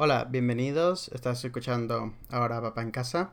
Hola, 0.00 0.28
bienvenidos. 0.30 1.08
Estás 1.12 1.44
escuchando 1.44 2.14
Ahora 2.30 2.62
Papá 2.62 2.82
en 2.82 2.92
Casa. 2.92 3.32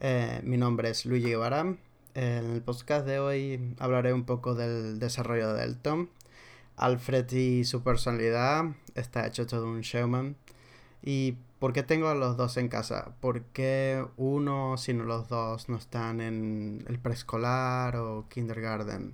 Eh, 0.00 0.40
mi 0.42 0.56
nombre 0.56 0.88
es 0.88 1.04
Luigi 1.04 1.28
Guevara. 1.28 1.76
En 2.14 2.50
el 2.50 2.62
podcast 2.62 3.04
de 3.04 3.18
hoy 3.18 3.74
hablaré 3.78 4.14
un 4.14 4.24
poco 4.24 4.54
del 4.54 4.98
desarrollo 4.98 5.52
de 5.52 5.64
Elton. 5.64 6.08
Alfred 6.76 7.30
y 7.32 7.64
su 7.64 7.82
personalidad. 7.82 8.74
Está 8.94 9.26
hecho 9.26 9.46
todo 9.46 9.66
un 9.66 9.82
showman. 9.82 10.34
¿Y 11.02 11.32
por 11.58 11.74
qué 11.74 11.82
tengo 11.82 12.08
a 12.08 12.14
los 12.14 12.38
dos 12.38 12.56
en 12.56 12.68
casa? 12.68 13.14
¿Por 13.20 13.42
qué 13.52 14.02
uno, 14.16 14.78
sino 14.78 15.04
los 15.04 15.28
dos, 15.28 15.68
no 15.68 15.76
están 15.76 16.22
en 16.22 16.86
el 16.88 17.00
preescolar 17.00 17.96
o 17.96 18.24
kindergarten? 18.30 19.12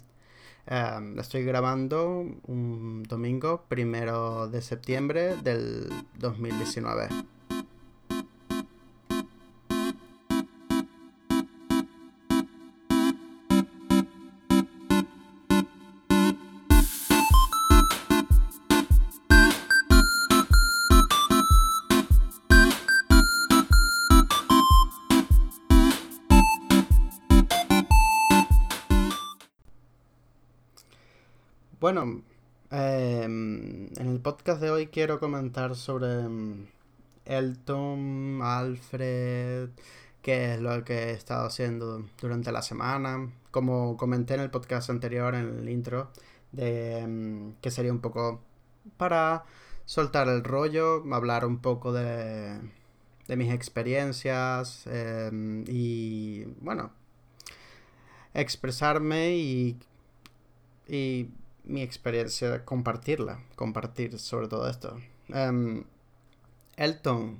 Em, 0.71 1.19
estoy 1.19 1.45
grabando 1.45 2.27
un 2.46 3.03
domingo, 3.05 3.64
primero 3.69 4.48
de 4.48 4.61
septiembre 4.61 5.37
del 5.37 5.89
2019. 6.19 7.09
Bueno, 31.80 32.23
em, 32.73 33.86
en 33.96 34.09
el 34.09 34.20
podcast 34.20 34.60
de 34.60 34.69
hoy 34.70 34.88
quiero 34.88 35.20
comentar 35.20 35.77
sobre 35.77 36.23
em, 36.24 36.66
Elton, 37.24 38.41
Alfred, 38.42 39.70
qué 40.20 40.55
es 40.55 40.61
lo 40.61 40.84
que 40.84 41.11
he 41.11 41.12
estado 41.12 41.47
haciendo 41.47 42.05
durante 42.20 42.50
la 42.50 42.62
semana. 42.62 43.33
Como 43.53 43.97
comenté 43.97 44.34
en 44.34 44.41
el 44.41 44.50
podcast 44.50 44.91
anterior, 44.91 45.36
en 45.36 45.58
el 45.61 45.69
intro, 45.69 46.11
de 46.50 46.98
em, 46.98 47.55
que 47.61 47.70
sería 47.70 47.92
un 47.92 48.00
poco 48.00 48.42
para 48.97 49.44
soltar 49.84 50.28
el 50.28 50.42
rollo, 50.44 51.05
hablar 51.14 51.44
un 51.47 51.60
poco 51.60 51.92
de, 51.92 52.58
de 53.28 53.36
mis 53.36 53.53
experiencias 53.53 54.84
y, 55.69 56.44
bueno, 56.60 56.91
expresarme 58.34 59.36
y, 59.36 59.78
y 60.88 61.31
mi 61.69 61.83
experiencia, 61.83 62.64
compartirla, 62.64 63.41
compartir 63.55 64.19
sobre 64.19 64.48
todo 64.48 64.69
esto. 64.69 64.98
Um, 65.28 65.84
Elton, 66.77 67.38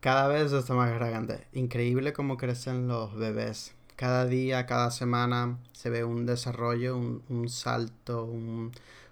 cada 0.00 0.26
vez 0.28 0.52
está 0.52 0.74
más 0.74 0.92
grande. 0.92 1.46
Increíble 1.52 2.12
cómo 2.12 2.36
crecen 2.36 2.88
los 2.88 3.14
bebés. 3.14 3.74
Cada 3.96 4.26
día, 4.26 4.66
cada 4.66 4.90
semana 4.90 5.58
se 5.72 5.90
ve 5.90 6.04
un 6.04 6.26
desarrollo, 6.26 6.96
un, 6.96 7.48
salto, 7.48 8.28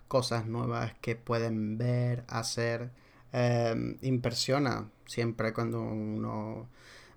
cosas 0.09 0.47
nuevas 0.47 0.95
que 1.01 1.17
pueden 1.17 1.79
ver, 1.79 2.25
hacer. 2.29 2.91
Em, 3.33 3.97
impresiona 4.03 4.91
siempre 5.07 5.53
cuando 5.53 5.81
uno 5.81 6.69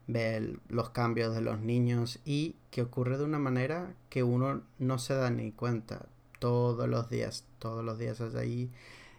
ve 0.05 0.57
los 0.67 0.89
cambios 0.91 1.33
de 1.33 1.41
los 1.41 1.59
niños 1.61 2.19
y 2.25 2.55
que 2.69 2.83
ocurre 2.83 3.17
de 3.17 3.23
una 3.23 3.39
manera 3.39 3.95
que 4.09 4.21
uno 4.21 4.61
no 4.77 4.99
se 4.99 5.15
da 5.15 5.31
ni 5.31 5.51
cuenta 5.51 6.05
todos 6.43 6.89
los 6.89 7.09
días, 7.09 7.45
todos 7.57 7.85
los 7.85 7.97
días 7.97 8.19
es 8.19 8.35
ahí. 8.35 8.69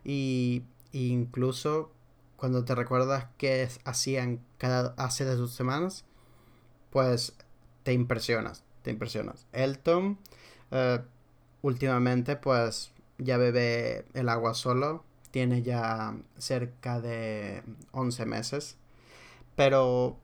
Y, 0.05 0.65
incluso 0.93 1.91
cuando 2.37 2.67
te 2.67 2.75
recuerdas 2.75 3.29
que 3.39 3.67
hacían 3.85 4.41
hace 4.99 5.25
de 5.25 5.35
sus 5.37 5.55
semanas, 5.55 6.05
pues 6.91 7.35
te 7.83 7.95
impresionas, 7.95 8.63
te 8.83 8.91
impresionas. 8.91 9.47
Elton, 9.53 10.19
eh, 10.71 11.01
últimamente, 11.63 12.37
pues 12.37 12.93
ya 13.17 13.39
bebe 13.39 14.05
el 14.13 14.29
agua 14.29 14.53
solo, 14.53 15.03
tiene 15.31 15.63
ya 15.63 16.15
cerca 16.37 17.01
de 17.01 17.63
11 17.93 18.27
meses, 18.27 18.77
pero 19.57 20.19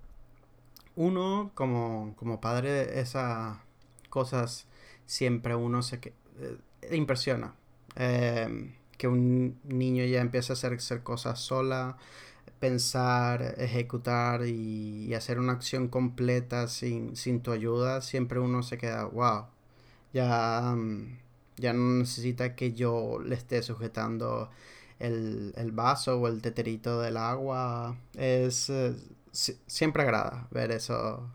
uno 0.97 1.51
como, 1.55 2.15
como 2.17 2.43
padre, 2.43 3.01
esas 3.01 3.57
cosas 4.11 4.67
siempre 5.07 5.55
uno 5.55 5.83
se... 5.83 5.97
Eh, 5.97 6.59
impresiona. 6.91 7.55
Em, 7.97 8.75
que 8.99 9.09
un 9.09 9.59
niño 9.65 10.05
ya 10.05 10.21
empiece 10.21 10.53
a 10.53 10.55
hacer, 10.55 10.75
hacer 10.75 11.03
cosas 11.03 11.41
sola, 11.41 11.97
pensar, 12.61 13.55
ejecutar 13.59 14.47
y, 14.47 15.15
hacer 15.15 15.39
una 15.39 15.53
acción 15.53 15.89
completa 15.89 16.69
sin, 16.69 17.15
tu 17.43 17.53
ayuda, 17.53 18.03
siempre 18.03 18.39
uno 18.41 18.63
se 18.63 18.79
queda, 18.79 19.05
wow, 19.07 19.47
ya, 20.13 20.75
mm, 20.77 21.19
ya 21.57 21.73
no 21.73 21.99
necesita 22.01 22.57
que 22.57 22.73
yo 22.75 23.19
le 23.21 23.35
esté 23.37 23.63
sujetando 23.63 24.51
el, 24.99 25.53
vaso 25.73 26.19
o 26.21 26.29
el 26.29 26.43
teterito 26.43 27.01
del 27.01 27.17
agua. 27.17 27.97
Es, 28.15 28.71
eh, 28.71 28.95
siempre 29.33 30.03
agrada 30.03 30.49
ver 30.51 30.73
eso, 30.73 31.31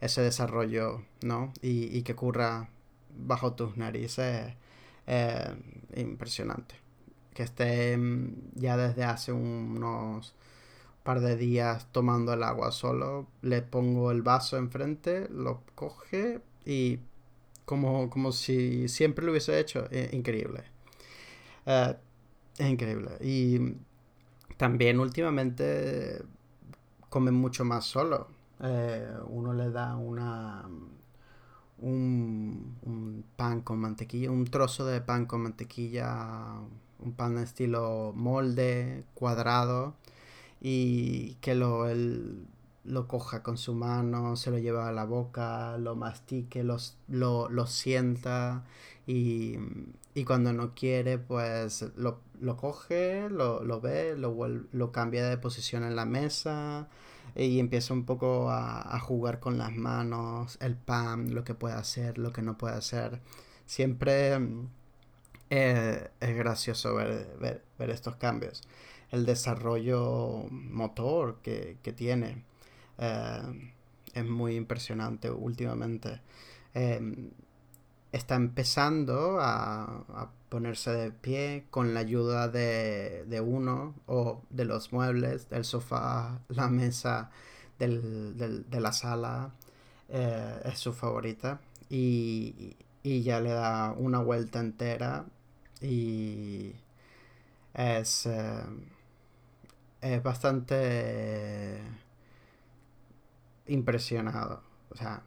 ese 0.00 0.22
desarrollo, 0.22 1.02
¿no? 1.22 1.52
Y, 1.62 1.96
y 1.96 2.02
que 2.02 2.12
ocurra 2.12 2.68
bajo 3.16 3.54
tus 3.54 3.76
narices 3.76 4.54
eh, 5.06 5.54
impresionante. 5.96 6.74
Que 7.34 7.42
esté 7.42 7.96
mm, 7.96 8.52
ya 8.54 8.76
desde 8.76 9.04
hace 9.04 9.32
unos 9.32 10.34
par 11.02 11.20
de 11.20 11.36
días 11.36 11.86
tomando 11.92 12.32
el 12.32 12.42
agua 12.42 12.72
solo, 12.72 13.26
le 13.42 13.62
pongo 13.62 14.10
el 14.10 14.22
vaso 14.22 14.56
enfrente, 14.56 15.28
lo 15.28 15.62
coge 15.74 16.40
y 16.64 16.98
como, 17.66 18.08
como 18.08 18.32
si 18.32 18.88
siempre 18.88 19.24
lo 19.24 19.32
hubiese 19.32 19.58
hecho, 19.60 19.86
increíble. 20.12 20.64
Eh, 21.66 21.96
es 22.58 22.66
increíble. 22.70 23.10
Y 23.20 23.74
también 24.56 25.00
últimamente 25.00 26.22
come 27.08 27.30
mucho 27.30 27.64
más 27.64 27.84
solo. 27.84 28.28
Eh, 28.60 29.08
uno 29.28 29.52
le 29.52 29.70
da 29.70 29.96
una 29.96 30.68
un, 31.78 33.24
pan 33.36 33.60
con 33.62 33.78
mantequilla, 33.78 34.30
un 34.30 34.44
trozo 34.46 34.86
de 34.86 35.00
pan 35.00 35.26
con 35.26 35.42
mantequilla, 35.42 36.54
un 37.00 37.12
pan 37.14 37.36
de 37.36 37.44
estilo 37.44 38.12
molde, 38.14 39.04
cuadrado, 39.14 39.94
y 40.60 41.34
que 41.36 41.54
lo, 41.54 41.86
él, 41.88 42.46
lo 42.84 43.08
coja 43.08 43.42
con 43.42 43.58
su 43.58 43.74
mano, 43.74 44.36
se 44.36 44.50
lo 44.50 44.58
lleva 44.58 44.88
a 44.88 44.92
la 44.92 45.04
boca, 45.04 45.78
lo 45.78 45.96
mastique, 45.96 46.64
lo, 46.64 46.78
lo 47.08 47.66
sienta 47.66 48.64
y, 49.06 49.56
y, 50.14 50.24
cuando 50.24 50.52
no 50.52 50.74
quiere 50.74 51.18
pues 51.18 51.84
lo, 51.96 52.20
lo 52.40 52.56
coge, 52.56 53.28
lo, 53.30 53.62
lo 53.64 53.80
ve, 53.80 54.16
lo, 54.16 54.34
lo 54.48 54.92
cambia 54.92 55.28
de 55.28 55.38
posición 55.38 55.84
en 55.84 55.96
la 55.96 56.06
mesa, 56.06 56.88
y 57.36 57.58
empieza 57.58 57.94
un 57.94 58.04
poco 58.04 58.50
a, 58.50 58.98
jugar 59.00 59.40
con 59.40 59.58
las 59.58 59.72
manos, 59.72 60.56
el 60.60 60.76
pan, 60.76 61.34
lo 61.34 61.44
que 61.44 61.54
puede 61.54 61.74
hacer, 61.74 62.18
lo 62.18 62.32
que 62.32 62.42
no 62.42 62.56
puede 62.56 62.76
hacer. 62.76 63.20
Siempre 63.66 64.38
mm, 64.38 64.68
eh, 65.50 66.10
es 66.20 66.36
gracioso 66.36 66.94
ver, 66.94 67.62
estos 67.78 68.16
cambios. 68.16 68.62
El 69.10 69.26
desarrollo 69.26 70.46
motor 70.50 71.40
que, 71.42 71.76
tiene 71.96 72.44
eh, 72.98 73.72
es 74.14 74.24
muy 74.24 74.56
impresionante 74.56 75.30
últimamente. 75.30 76.20
Em, 76.74 77.30
está 78.12 78.36
empezando 78.36 79.38
a, 79.40 80.30
ponerse 80.54 80.92
de 80.92 81.10
pie 81.10 81.66
con 81.68 81.94
la 81.94 82.00
ayuda 82.00 82.46
de, 82.46 83.42
uno 83.44 83.96
o 84.06 84.44
de 84.50 84.64
los 84.64 84.92
muebles, 84.92 85.50
del 85.50 85.64
sofá, 85.64 86.42
la 86.48 86.68
mesa 86.68 87.30
del, 87.80 88.36
de 88.38 88.80
la 88.80 88.92
sala. 88.92 89.52
Eh, 90.08 90.60
es 90.66 90.78
su 90.78 90.92
favorita. 90.92 91.60
Y, 91.90 92.76
ya 93.02 93.40
le 93.40 93.50
da 93.50 93.94
una 93.98 94.20
vuelta 94.20 94.60
entera. 94.60 95.26
Y 95.80 96.76
es, 97.74 98.26
eh, 98.26 98.62
es 100.02 100.22
bastante 100.22 101.80
impresionado. 103.66 104.62
O 104.90 104.96
sea, 104.96 105.24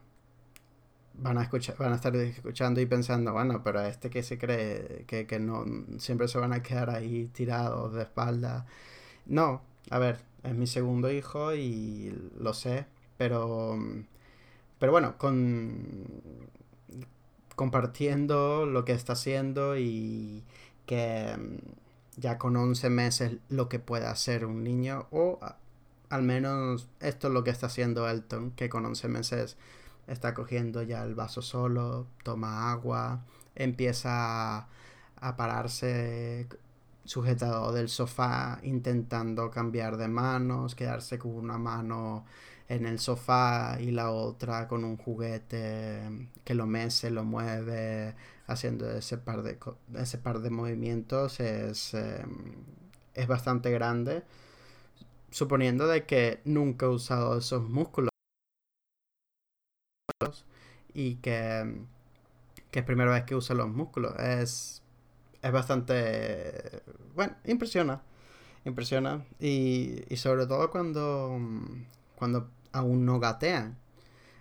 van 1.18 1.38
a 1.38 1.44
escuchar, 1.44 1.76
van 1.78 1.94
a 1.94 1.96
estar 1.96 2.16
escuchando 2.16 2.82
y 2.82 2.86
pensando, 2.86 3.34
bueno, 3.34 3.62
pero 3.64 3.82
este 3.82 4.10
que 4.10 4.24
se 4.24 4.38
cree 4.38 5.06
que, 5.08 5.28
que 5.28 5.40
no 5.40 5.66
siempre 6.00 6.28
se 6.28 6.38
van 6.40 6.54
a 6.54 6.64
quedar 6.64 6.90
ahí 6.90 7.26
tirados 7.34 7.94
de 7.94 8.04
espalda. 8.04 8.66
No, 9.26 9.62
a 9.90 10.00
ver, 10.00 10.20
es 10.44 10.56
mi 10.56 10.68
segundo 10.68 11.12
hijo 11.12 11.54
y 11.56 12.14
lo 12.40 12.54
sé, 12.54 12.86
pero 13.18 13.78
pero 14.80 14.92
bueno, 14.92 15.18
con 15.18 16.22
compartiendo 17.56 18.66
lo 18.68 18.86
que 18.86 18.94
está 18.94 19.14
haciendo 19.14 19.78
y 19.78 20.44
que 20.86 21.36
ya 22.18 22.38
con 22.38 22.56
11 22.56 22.90
meses 22.90 23.38
lo 23.50 23.68
que 23.70 23.80
puede 23.80 24.06
hacer 24.06 24.46
un 24.46 24.64
niño 24.64 25.08
o 25.12 25.40
al 26.10 26.24
menos 26.24 26.88
esto 27.00 27.28
es 27.28 27.34
lo 27.34 27.44
que 27.44 27.50
está 27.52 27.68
haciendo 27.68 28.08
Elton, 28.08 28.52
que 28.52 28.70
con 28.70 28.86
11 28.86 29.08
meses 29.10 29.58
está 30.08 30.34
cogiendo 30.34 30.84
ya 30.84 31.04
el 31.04 31.16
vaso 31.16 31.42
solo, 31.42 32.08
toma 32.24 32.72
agua, 32.72 33.26
empieza 33.56 34.68
a, 35.20 35.38
pararse 35.38 36.48
sujetado 37.04 37.72
del 37.74 37.90
sofá 37.90 38.60
intentando 38.64 39.52
cambiar 39.52 39.98
de 39.98 40.08
manos, 40.08 40.76
quedarse 40.76 41.20
con 41.20 41.32
una 41.32 41.58
mano 41.58 42.26
en 42.70 42.86
el 42.86 43.00
sofá 43.00 43.78
y 43.80 43.92
la 43.92 44.12
otra 44.12 44.68
con 44.68 44.84
un 44.84 44.98
juguete 44.98 46.30
que 46.44 46.54
lo 46.54 46.66
mece, 46.68 47.10
lo 47.12 47.24
mueve, 47.24 48.16
haciendo 48.48 48.90
ese 48.92 49.18
par 49.18 49.44
de, 49.44 49.58
ese 49.96 50.18
par 50.18 50.40
de 50.40 50.50
movimientos 50.50 51.40
es, 51.40 51.94
em, 51.94 52.56
es 53.14 53.28
bastante 53.28 53.72
grande, 53.72 54.24
suponiendo 55.32 55.88
de 55.88 56.06
que 56.06 56.42
nunca 56.46 56.86
he 56.88 56.90
usado 56.90 57.38
esos 57.38 57.64
músculos 57.70 58.10
y 60.94 61.16
que, 61.16 61.82
que 62.72 62.80
es 62.80 62.86
primera 62.86 63.12
vez 63.12 63.24
que 63.24 63.36
uso 63.36 63.54
los 63.54 63.70
músculos. 63.70 64.16
Es, 64.20 64.84
es 65.42 65.52
bastante, 65.52 66.82
bueno, 67.16 67.36
impresiona, 67.46 68.02
impresiona 68.66 69.26
y, 69.40 70.04
y 70.10 70.18
sobre 70.18 70.48
todo 70.48 70.70
cuando, 70.72 71.38
cuando 72.16 72.50
aún 72.72 73.06
no 73.06 73.20
gatean 73.20 73.78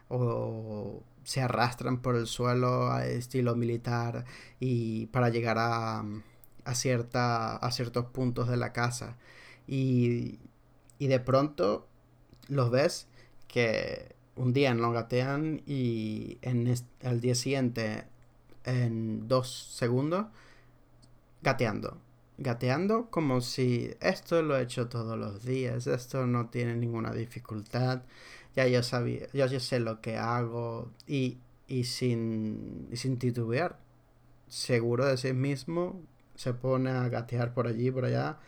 o 0.09 1.03
se 1.25 1.41
arrastran 1.43 2.01
por 2.03 2.17
el 2.17 2.27
suelo 2.27 2.91
a 2.93 3.07
estilo 3.07 3.57
militar 3.57 4.25
y 4.61 5.07
para 5.07 5.29
llegar 5.29 5.59
a, 5.59 6.05
a, 6.65 6.75
cierta, 6.75 7.57
a 7.57 7.71
ciertos 7.73 8.07
puntos 8.07 8.49
de 8.49 8.57
la 8.57 8.73
casa. 8.73 9.17
Y, 9.67 10.39
y 10.99 11.09
de 11.09 11.21
pronto 11.21 11.89
los 12.49 12.71
ves 12.71 13.09
que 13.49 14.16
un 14.37 14.53
día 14.53 14.75
no 14.75 14.93
gatean 14.93 15.63
y 15.67 16.39
en 16.43 16.73
el 17.01 17.21
día 17.21 17.35
siguiente 17.35 18.05
en 18.65 19.29
dos 19.29 19.75
segundos 19.77 20.27
gateando. 21.43 21.99
Gateando 22.39 23.07
como 23.11 23.41
si 23.41 23.91
esto 24.01 24.43
lo 24.43 24.59
he 24.59 24.63
hecho 24.63 24.89
todos 24.89 25.19
los 25.19 25.45
días, 25.45 25.87
esto 25.87 26.27
no 26.27 26.49
tiene 26.49 26.77
ninguna 26.77 27.13
dificultad 27.13 28.03
ya 28.57 28.67
yo 28.67 28.83
sabía, 28.83 29.29
yo 29.33 29.47
ya 29.47 29.61
sé 29.61 29.79
lo 29.81 30.01
que 30.01 30.17
hago 30.17 30.91
y, 31.07 31.39
y 31.69 31.85
sin, 31.85 32.89
sin 32.95 33.19
titubear, 33.19 33.79
seguro 34.49 35.05
de 35.05 35.19
sí 35.19 35.35
mismo, 35.35 36.01
se 36.35 36.55
pone 36.55 36.91
a 36.91 37.09
gatear 37.11 37.53
por 37.55 37.67
allí, 37.67 37.91
por 37.91 38.07
allá 38.07 38.39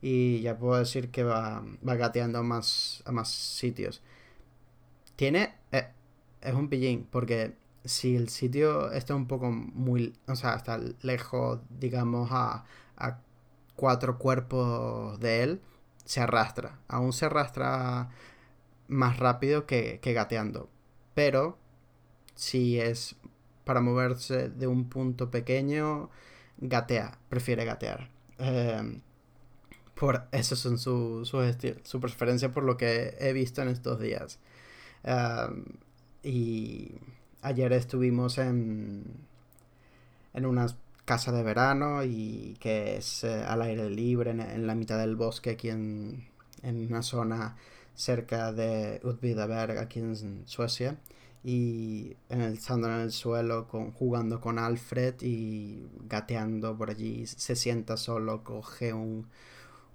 y 0.00 0.40
ya 0.42 0.56
puedo 0.58 0.78
decir 0.78 1.10
que 1.10 1.24
va, 1.24 1.64
va 1.86 1.96
gateando 1.96 2.42
más, 2.44 3.02
a 3.06 3.12
más 3.12 3.28
sitios. 3.30 4.02
Tiene, 5.16 5.54
eh, 5.72 5.88
es 6.40 6.54
un 6.54 6.68
pillín, 6.68 7.06
porque 7.10 7.54
si 7.84 8.16
el 8.16 8.28
sitio 8.28 8.92
está 8.92 9.14
un 9.14 9.26
poco 9.26 9.50
muy, 9.50 10.14
o 10.26 10.36
sea, 10.36 10.54
está 10.54 10.78
lejos, 11.02 11.60
digamos, 11.70 12.28
a, 12.32 12.64
a 12.96 13.20
cuatro 13.76 14.18
cuerpos 14.18 15.18
de 15.20 15.42
él, 15.42 15.60
se 16.04 16.20
arrastra. 16.20 16.78
Aún 16.88 17.12
se 17.12 17.26
arrastra 17.26 18.10
más 18.88 19.18
rápido 19.18 19.66
que, 19.66 20.00
gateando. 20.02 20.70
Pero 21.14 21.58
si 22.34 22.80
es 22.80 23.16
para 23.64 23.80
moverse 23.80 24.48
de 24.48 24.66
un 24.66 24.88
punto 24.88 25.30
pequeño, 25.30 26.10
gatea, 26.58 27.18
prefiere 27.28 27.64
gatear. 27.64 28.10
Em, 28.38 29.02
por 29.94 30.28
eso 30.32 30.56
son 30.56 30.78
su, 30.78 31.24
su, 31.24 32.00
preferencia 32.00 32.52
por 32.52 32.64
lo 32.64 32.76
que 32.76 33.16
he 33.18 33.32
visto 33.32 33.62
en 33.62 33.68
estos 33.68 33.98
días. 34.00 34.38
Y 36.22 36.92
ayer 37.42 37.72
estuvimos 37.72 38.38
en, 38.38 39.04
en 40.34 40.46
una 40.46 40.66
casa 41.04 41.30
de 41.32 41.42
verano 41.44 42.04
y 42.04 42.56
que 42.60 42.96
es 42.96 43.24
eh, 43.24 43.44
al 43.46 43.62
aire 43.62 43.88
libre 43.88 44.32
en, 44.32 44.66
la 44.66 44.74
mitad 44.74 44.98
del 44.98 45.14
bosque 45.14 45.50
aquí 45.50 45.70
en, 45.70 46.26
en 46.62 46.86
una 46.86 47.02
zona 47.02 47.56
cerca 47.94 48.52
de 48.52 49.00
Utvidaberg, 49.04 49.78
aquí 49.78 50.00
en 50.00 50.42
Suecia, 50.46 50.98
y 51.44 52.16
en 52.28 52.40
el, 52.40 52.54
estando 52.54 52.88
en 52.88 53.00
el 53.00 53.12
suelo 53.12 53.68
con, 53.68 53.92
jugando 53.92 54.40
con 54.40 54.58
Alfred 54.58 55.14
y 55.22 55.88
gateando 56.08 56.76
por 56.76 56.90
allí, 56.90 57.26
se 57.26 57.54
sienta 57.54 57.96
solo, 57.96 58.42
coge 58.42 58.92
un, 58.92 59.28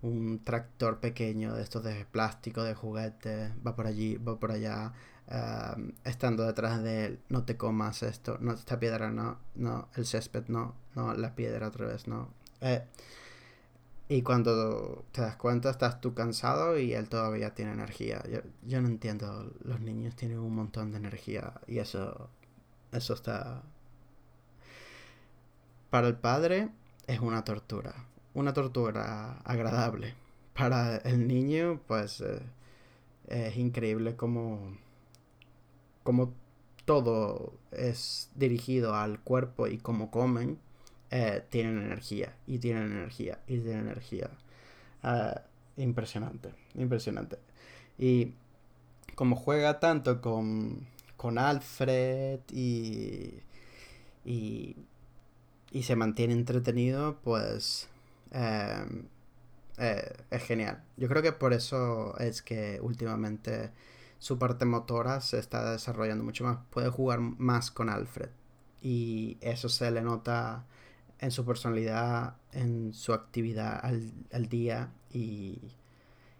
un 0.01 0.43
tractor 0.43 0.99
pequeño 0.99 1.53
de 1.53 1.63
estos 1.63 1.83
de 1.83 2.05
plástico, 2.05 2.63
de 2.63 2.73
juguete, 2.73 3.53
va 3.65 3.75
por 3.75 3.87
allí, 3.87 4.17
va 4.17 4.39
por 4.39 4.51
allá, 4.51 4.93
eh, 5.27 5.93
estando 6.03 6.45
detrás 6.45 6.81
de 6.83 7.05
él, 7.05 7.19
no 7.29 7.43
te 7.43 7.57
comas 7.57 8.03
esto, 8.03 8.37
no, 8.39 8.53
esta 8.53 8.79
piedra 8.79 9.11
no, 9.11 9.39
no, 9.55 9.89
el 9.95 10.05
césped 10.05 10.45
no, 10.47 10.75
no, 10.95 11.13
la 11.13 11.35
piedra 11.35 11.67
otra 11.67 11.87
vez 11.87 12.07
no. 12.07 12.29
Eh, 12.61 12.83
y 14.11 14.23
cuando 14.23 15.05
te 15.13 15.21
das 15.21 15.37
cuenta, 15.37 15.69
estás 15.69 16.01
tú 16.01 16.13
cansado 16.13 16.77
y 16.77 16.93
él 16.93 17.07
todavía 17.07 17.55
tiene 17.55 17.71
energía. 17.71 18.21
Yo, 18.63 18.81
no 18.81 18.89
entiendo, 18.89 19.53
los 19.63 19.79
niños 19.79 20.17
tienen 20.17 20.39
un 20.39 20.53
montón 20.53 20.91
de 20.91 20.97
energía 20.97 21.53
y 21.65 21.79
eso, 21.79 22.29
eso 22.91 23.13
está... 23.13 23.63
Para 25.89 26.09
el 26.09 26.17
padre 26.17 26.71
es 27.07 27.21
una 27.21 27.45
tortura, 27.45 27.95
una 28.33 28.53
tortura 28.53 29.39
agradable. 29.43 30.15
Para 30.53 30.97
el 30.97 31.27
niño, 31.27 31.81
pues 31.87 32.21
eh, 32.21 32.41
es 33.27 33.57
increíble 33.57 34.15
como, 34.15 34.77
como 36.03 36.33
todo 36.85 37.53
es 37.71 38.29
dirigido 38.35 38.95
al 38.95 39.19
cuerpo 39.19 39.67
y 39.67 39.77
cómo 39.77 40.11
comen 40.11 40.59
eh, 41.09 41.43
tienen 41.49 41.77
energía 41.81 42.33
y 42.47 42.59
tienen 42.59 42.91
energía 42.91 43.39
y 43.47 43.59
tienen 43.59 43.87
energía. 43.87 44.29
Ah, 45.03 45.41
impresionante, 45.77 46.53
impresionante. 46.75 47.37
Y 47.97 48.33
como 49.15 49.35
juega 49.35 49.79
tanto 49.79 50.21
con, 50.21 50.87
con 51.17 51.37
Alfred 51.37 52.39
y, 52.51 53.33
y, 54.25 54.75
y, 55.71 55.83
se 55.83 55.95
mantiene 55.95 56.33
entretenido, 56.33 57.17
pues 57.23 57.89
em, 58.31 59.07
eh, 59.77 60.13
es 60.29 60.43
genial. 60.43 60.83
Yo 60.97 61.07
creo 61.07 61.21
que 61.21 61.31
por 61.31 61.53
eso 61.53 62.17
es 62.19 62.41
que 62.41 62.79
últimamente 62.81 63.71
su 64.19 64.37
parte 64.37 64.65
motora 64.65 65.21
se 65.21 65.39
está 65.39 65.71
desarrollando 65.71 66.23
mucho 66.23 66.43
más. 66.43 66.59
Puede 66.69 66.89
jugar 66.89 67.19
más 67.19 67.71
con 67.71 67.89
Alfred. 67.89 68.29
Y 68.81 69.37
eso 69.41 69.69
se 69.69 69.91
le 69.91 70.01
nota 70.01 70.65
en 71.19 71.31
su 71.31 71.45
personalidad, 71.45 72.35
en 72.51 72.93
su 72.93 73.13
actividad 73.13 73.79
al, 73.83 74.49
día 74.49 74.91
y, 75.11 75.59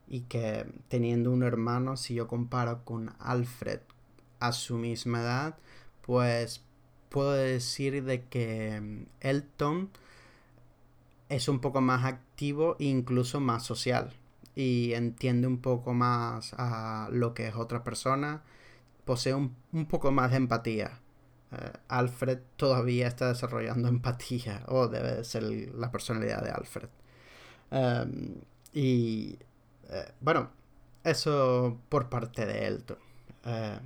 y, 0.07 0.21
que 0.21 0.65
teniendo 0.87 1.31
un 1.31 1.43
hermano, 1.43 1.97
si 1.97 2.15
yo 2.15 2.27
comparo 2.27 2.83
con 2.83 3.13
Alfred 3.19 3.79
a 4.39 4.51
su 4.51 4.77
misma 4.77 5.21
edad, 5.21 5.57
pues 6.01 6.63
puedo 7.09 7.33
decir 7.33 8.03
de 8.03 8.23
que 8.25 8.81
mm, 8.81 9.05
Elton 9.19 9.91
es 11.31 11.47
un 11.47 11.59
poco 11.59 11.81
más 11.81 12.05
activo 12.05 12.75
e 12.79 12.85
incluso 12.85 13.39
más 13.39 13.63
social 13.63 14.13
y 14.55 14.93
entiende 14.93 15.47
un 15.47 15.59
poco 15.59 15.93
más 15.93 16.53
a 16.57 17.09
lo 17.11 17.33
que 17.33 17.47
es 17.47 17.55
otra 17.55 17.83
persona, 17.83 18.43
posee 19.05 19.33
un, 19.33 19.55
un 19.71 19.85
poco 19.87 20.11
más 20.11 20.31
de 20.31 20.37
empatía 20.37 21.01
eh, 21.51 21.71
Alfred 21.89 22.39
todavía 22.55 23.07
está 23.07 23.29
desarrollando 23.29 23.87
empatía, 23.89 24.63
o 24.67 24.87
debe 24.87 25.23
ser 25.23 25.43
la 25.43 25.91
personalidad 25.91 26.43
de 26.43 26.51
Alfred. 26.51 26.89
Em, 27.71 28.35
y 28.73 29.37
eh, 29.89 30.11
bueno, 30.21 30.49
eso 31.03 31.79
por 31.89 32.09
parte 32.09 32.45
de 32.45 32.67
Elton. 32.67 32.97
Eh, 33.45 33.79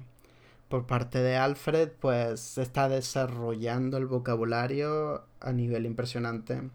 por 0.69 0.85
parte 0.87 1.19
de 1.19 1.37
Alfred, 1.37 1.91
pues 1.99 2.57
está 2.57 2.89
desarrollando 2.89 3.97
el 3.97 4.07
vocabulario 4.07 5.25
a 5.39 5.51
nivel 5.51 5.85
impresionante. 5.85 6.69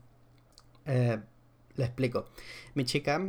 Le 0.86 1.84
explico. 1.84 2.28
Mi 2.74 2.84
chica, 2.84 3.20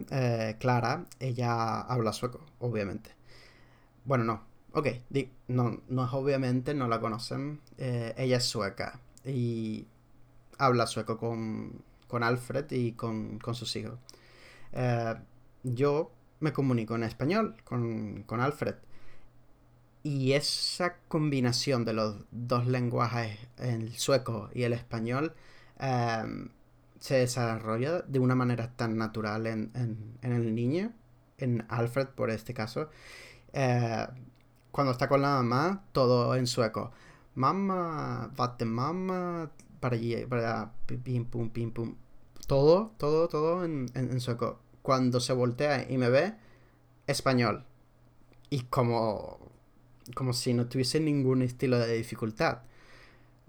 Clara, 0.60 1.05
ella 1.20 1.81
habla 1.81 2.13
sueco, 2.13 2.46
obviamente. 2.60 3.12
Bueno, 4.05 4.24
no, 4.24 4.51
Ok, 4.74 4.88
no, 5.50 5.81
no 5.89 6.05
es 6.05 6.13
obviamente, 6.13 6.74
no 6.74 6.88
la 6.88 7.01
conocen. 7.01 7.60
Eh, 7.77 8.13
ella 8.17 8.38
es 8.38 8.46
sueca 8.46 9.00
y 9.25 9.86
habla 10.58 10.88
sueco 10.88 11.17
con, 11.17 11.84
con 12.08 12.24
Alfred 12.24 12.72
y 12.72 12.93
con, 12.93 13.38
con 13.39 13.53
sus 13.55 13.75
hijos. 13.75 14.00
Eh, 14.74 15.15
yo 15.63 16.12
me 16.39 16.53
comunico 16.53 16.96
en 16.96 17.03
español 17.03 17.55
con, 17.65 18.24
con, 18.24 18.39
Alfred. 18.41 18.75
Y 20.03 20.34
esa 20.34 20.98
combinación 21.10 21.86
de 21.86 21.93
los 21.93 22.25
dos 22.31 22.65
lenguajes, 22.65 23.38
el 23.58 23.93
sueco 23.98 24.50
y 24.53 24.63
el 24.63 24.74
español, 24.74 25.36
se 27.01 27.15
desarrolla 27.15 28.01
de 28.03 28.20
una 28.20 28.36
manera 28.36 28.72
tan 28.75 28.96
natural 28.96 29.48
en, 29.48 29.72
en, 29.74 30.31
el 30.31 30.53
niño, 30.53 30.93
en 31.39 31.65
Alfred 31.67 32.08
por 32.10 32.29
este 32.29 32.53
caso. 32.53 32.89
Eh, 33.53 34.08
cuando 34.72 34.91
está 34.91 35.10
con 35.10 35.24
la 35.24 35.29
mamá, 35.29 35.84
todo 35.93 36.36
en 36.36 36.46
sueco. 36.46 36.91
Mamá, 37.34 38.31
vate 38.38 38.65
mamá, 38.65 39.50
para 39.79 39.96
allí, 39.96 40.15
para 40.27 40.41
allá, 40.41 40.72
pim, 40.86 41.25
pum, 41.25 41.50
pim, 41.50 41.72
pum. 41.72 41.96
Todo, 42.46 42.91
todo, 43.00 43.27
todo 43.27 43.65
en, 43.65 43.88
en, 43.96 44.20
sueco. 44.20 44.60
Cuando 44.84 45.20
se 45.20 45.34
voltea 45.34 45.89
y 45.89 45.98
me 45.98 46.10
ve, 46.10 46.36
español. 47.08 47.65
Y 48.51 48.62
como, 48.65 49.39
como 50.13 50.34
si 50.34 50.53
no 50.53 50.67
tuviese 50.67 51.00
ningún 51.00 51.41
estilo 51.41 51.79
de 51.79 51.96
dificultad 51.96 52.60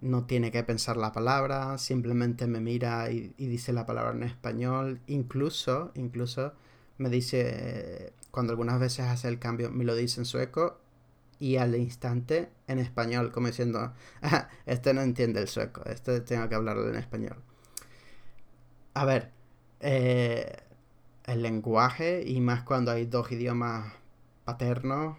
no 0.03 0.27
tiene 0.27 0.51
que 0.51 0.65
pensar 0.65 0.97
la 0.97 1.13
palabra, 1.13 1.79
simplemente 1.79 2.47
me 2.47 2.61
mira 2.61 3.11
y, 3.11 3.33
dice 3.39 3.73
la 3.73 3.87
palabra 3.87 4.13
en 4.13 4.25
español. 4.25 5.01
Incluso, 5.07 5.93
incluso 5.95 6.53
me 6.99 7.09
dice, 7.09 8.13
cuando 8.31 8.53
algunas 8.53 8.81
veces 8.81 9.07
hace 9.07 9.29
el 9.29 9.39
cambio, 9.39 9.71
me 9.71 9.85
lo 9.85 9.95
dice 9.95 10.21
en 10.21 10.27
sueco 10.27 10.81
y 11.39 11.57
al 11.57 11.77
instante 11.77 12.51
en 12.67 12.81
español, 12.81 13.33
como 13.33 13.47
diciendo, 13.47 13.93
ah, 14.23 14.49
este 14.67 14.93
no 14.93 15.03
entiende 15.03 15.41
el 15.41 15.49
sueco, 15.49 15.85
este 15.87 16.21
tengo 16.21 16.49
que 16.49 16.57
hablarlo 16.57 16.89
en 16.89 16.97
español. 16.97 17.37
A 18.95 19.05
ver, 19.05 19.31
eh, 19.81 20.57
el 21.27 21.43
lenguaje, 21.43 22.25
y 22.27 22.41
más 22.41 22.63
cuando 22.65 22.91
hay 22.91 23.07
dos 23.07 23.31
idiomas 23.33 23.93
paternos 24.45 25.17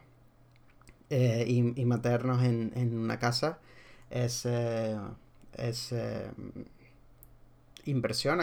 eh, 1.10 1.46
y, 1.48 1.86
maternos 1.86 2.44
en 2.44 2.98
una 2.98 3.20
casa, 3.20 3.60
es, 4.14 4.46
eh, 4.46 4.96
es 5.54 5.92
eh, 5.92 6.32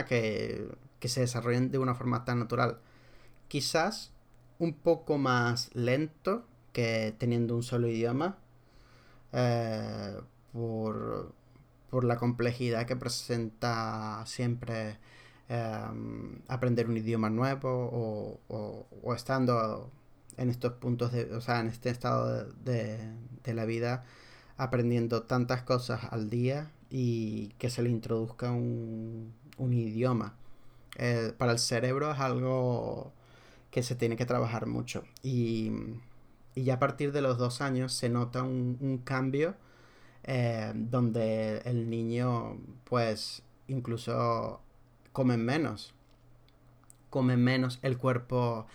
que, 0.09 0.69
que 0.99 1.09
se 1.09 1.21
desarrollen 1.21 1.71
de 1.71 1.79
una 1.79 1.95
forma 1.95 2.25
tan 2.25 2.41
natural. 2.41 2.79
Quizás 3.49 4.13
un 4.59 4.75
poco 4.75 5.17
más 5.17 5.71
lento 5.75 6.45
que 6.73 7.15
teniendo 7.19 7.55
un 7.55 7.63
solo 7.63 7.89
idioma. 7.89 8.39
Eh, 9.33 10.19
por, 10.53 11.33
por, 11.89 12.03
la 12.05 12.17
complejidad 12.17 12.85
que 12.85 12.97
presenta 12.97 14.25
siempre 14.27 14.99
aprender 16.49 16.89
un 16.89 16.97
idioma 16.97 17.31
nuevo 17.31 18.41
o, 18.49 18.87
o, 19.03 19.15
estando 19.15 19.91
en 20.37 20.51
estos 20.51 20.75
puntos 20.75 21.13
de, 21.13 21.33
o 21.35 21.41
sea, 21.41 21.61
en 21.61 21.69
este 21.69 21.91
estado 21.91 22.45
de, 22.65 22.99
de 23.45 23.55
la 23.55 23.65
vida 23.65 24.05
aprendiendo 24.61 25.23
tantas 25.23 25.63
cosas 25.63 26.05
al 26.11 26.29
día 26.29 26.71
y 26.91 27.49
que 27.59 27.71
se 27.71 27.83
le 27.83 27.89
introduzca 27.89 28.53
un, 28.53 29.33
idioma. 29.59 30.35
Eh, 30.97 31.33
para 31.39 31.53
el 31.53 31.59
cerebro 31.59 32.13
es 32.13 32.21
algo 32.21 33.11
que 33.71 33.83
se 33.83 33.95
tiene 33.95 34.17
que 34.17 34.27
trabajar 34.27 34.67
mucho. 34.67 35.05
Y, 35.23 35.73
ya 36.55 36.75
a 36.75 36.79
partir 36.79 37.13
de 37.13 37.23
los 37.23 37.39
dos 37.39 37.63
años 37.63 37.95
se 37.95 38.11
nota 38.11 38.43
un, 38.43 39.01
cambio 39.03 39.55
eh, 40.25 40.73
donde 40.75 41.59
el 41.65 41.89
niño 41.89 42.59
pues 42.85 43.43
incluso 43.67 44.61
come 45.13 45.39
menos. 45.39 45.95
Come 47.09 47.39
menos, 47.39 47.79
el 47.81 47.97
cuerpo 47.97 48.67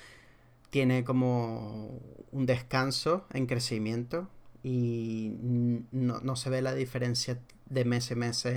tiene 0.72 1.04
como 1.04 2.00
un 2.32 2.46
descanso 2.48 3.28
en 3.34 3.46
crecimiento 3.46 4.30
y 4.66 5.32
no, 5.92 6.36
se 6.36 6.50
ve 6.50 6.64
la 6.64 6.74
diferencia 6.74 7.40
de 7.70 7.86
mes 7.86 8.12
a 8.12 8.16
mes 8.16 8.48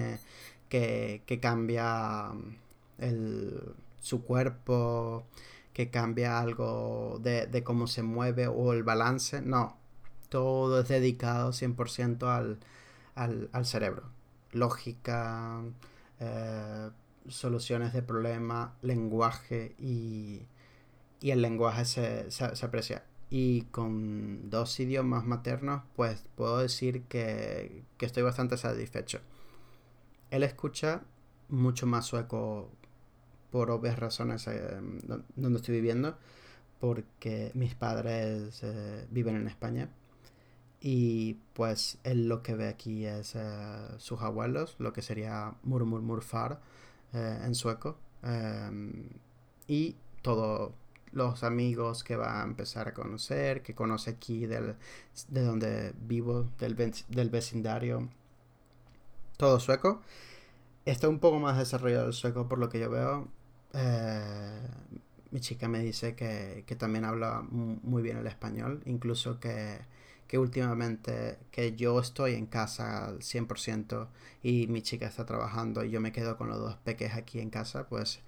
que, 0.70 1.38
cambia 1.42 2.30
el, 2.96 3.74
su 4.00 4.24
cuerpo, 4.24 5.26
que 5.74 5.90
cambia 5.90 6.40
algo 6.40 7.20
de, 7.22 7.62
cómo 7.62 7.86
se 7.86 8.02
mueve 8.02 8.46
o 8.48 8.72
el 8.72 8.84
balance. 8.84 9.42
No, 9.42 9.76
todo 10.30 10.80
es 10.80 10.88
dedicado 10.88 11.52
100% 11.52 12.22
al, 12.26 12.58
al, 13.14 13.50
al, 13.52 13.66
cerebro. 13.66 14.04
Lógica, 14.52 15.62
eh, 16.20 16.90
soluciones 17.28 17.92
de 17.92 18.00
problemas, 18.02 18.70
lenguaje 18.80 19.74
y, 19.78 20.46
y 21.20 21.32
el 21.32 21.42
lenguaje 21.42 21.84
se, 21.84 22.30
se 22.30 22.66
aprecia 22.66 23.04
y 23.30 23.62
con 23.64 24.48
dos 24.48 24.78
idiomas 24.80 25.24
maternos, 25.24 25.82
pues 25.96 26.24
puedo 26.34 26.58
decir 26.58 27.02
que, 27.04 27.84
estoy 28.00 28.22
bastante 28.22 28.56
satisfecho. 28.56 29.20
Él 30.30 30.42
escucha 30.42 31.02
mucho 31.48 31.86
más 31.86 32.06
sueco 32.06 32.70
por 33.50 33.70
obvias 33.70 33.98
razones 33.98 34.46
eh, 34.46 34.80
donde 35.36 35.58
estoy 35.58 35.76
viviendo, 35.76 36.16
porque 36.80 37.50
mis 37.54 37.74
padres 37.74 38.60
eh, 38.62 39.06
viven 39.10 39.36
en 39.36 39.48
España 39.48 39.90
y 40.80 41.34
pues 41.54 41.98
él 42.04 42.28
lo 42.28 42.42
que 42.42 42.54
ve 42.54 42.68
aquí 42.68 43.04
es 43.04 43.34
eh, 43.34 43.88
sus 43.98 44.20
abuelos, 44.22 44.76
lo 44.78 44.92
que 44.92 45.02
sería 45.02 45.54
murmurmurfar 45.64 46.60
en 47.12 47.54
sueco, 47.54 47.96
y 49.66 49.96
todo 50.20 50.74
los 51.12 51.44
amigos 51.44 52.04
que 52.04 52.16
va 52.16 52.42
a 52.42 52.44
empezar 52.44 52.88
a 52.88 52.94
conocer, 52.94 53.62
que 53.62 53.74
conoce 53.74 54.10
aquí 54.10 54.46
del, 54.46 54.76
de 55.28 55.42
donde 55.42 55.92
vivo, 56.00 56.48
del, 56.58 56.76
del 57.08 57.30
vecindario, 57.30 58.08
todo 59.36 59.60
sueco. 59.60 60.02
Está 60.84 61.08
un 61.08 61.18
poco 61.18 61.38
más 61.38 61.58
desarrollado 61.58 62.06
el 62.06 62.12
sueco 62.12 62.48
por 62.48 62.58
lo 62.58 62.68
que 62.68 62.80
yo 62.80 62.90
veo. 62.90 63.28
Eh, 63.74 64.60
mi 65.30 65.40
chica 65.40 65.68
me 65.68 65.80
dice 65.80 66.14
que, 66.14 66.64
que, 66.66 66.76
también 66.76 67.04
habla 67.04 67.42
muy 67.50 68.02
bien 68.02 68.16
el 68.16 68.26
español, 68.26 68.82
incluso 68.86 69.38
que, 69.40 69.78
que 70.28 70.38
últimamente 70.38 71.38
que 71.50 71.74
yo 71.74 71.98
estoy 72.00 72.34
en 72.34 72.46
casa 72.46 73.06
al 73.06 73.18
100% 73.20 74.08
y 74.42 74.66
mi 74.68 74.82
chica 74.82 75.06
está 75.06 75.26
trabajando 75.26 75.84
y 75.84 75.90
yo 75.90 76.00
me 76.00 76.12
quedo 76.12 76.36
con 76.36 76.48
los 76.48 76.58
dos 76.58 76.76
peques 76.76 77.14
aquí 77.14 77.40
en 77.40 77.50
casa, 77.50 77.88
pues 77.88 78.20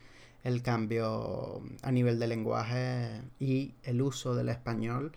el 0.45 0.63
cambio 0.63 1.63
a 1.83 1.93
nivel 1.93 2.19
de 2.19 2.27
lenguaje 2.27 3.23
y 3.39 3.75
el 3.83 4.03
uso 4.03 4.35
del 4.35 4.49
español 4.49 5.13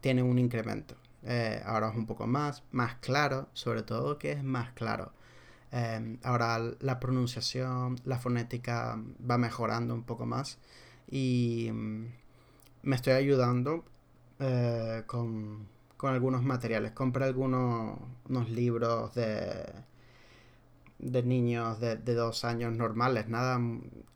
tiene 0.00 0.22
un 0.22 0.38
incremento. 0.38 0.96
Eh, 1.22 1.62
ahora 1.64 1.88
es 1.88 1.96
un 1.96 2.06
poco 2.06 2.26
más, 2.26 2.62
más 2.72 2.96
claro, 2.96 3.48
sobre 3.54 3.82
todo 3.82 4.18
que 4.18 4.32
es 4.32 4.44
más 4.44 4.72
claro. 4.72 5.12
Eh, 5.72 6.18
ahora 6.22 6.60
la 6.80 7.00
pronunciación, 7.00 7.96
la 8.04 8.18
fonética 8.18 8.98
va 9.28 9.38
mejorando 9.38 9.94
un 9.94 10.04
poco 10.04 10.26
más 10.26 10.58
y 11.10 11.70
mm, 11.72 12.06
me 12.82 12.96
estoy 12.96 13.14
ayudando 13.14 13.84
eh, 14.38 15.02
con, 15.06 15.72
algunos 16.02 16.42
materiales. 16.42 16.92
Compré 16.92 17.24
algunos 17.24 17.98
unos 18.28 18.50
libros 18.50 19.14
de 19.14 19.64
de 21.04 21.22
niños 21.22 21.80
de, 21.80 21.96
dos 21.96 22.44
años 22.44 22.72
normales, 22.72 23.28
nada 23.28 23.60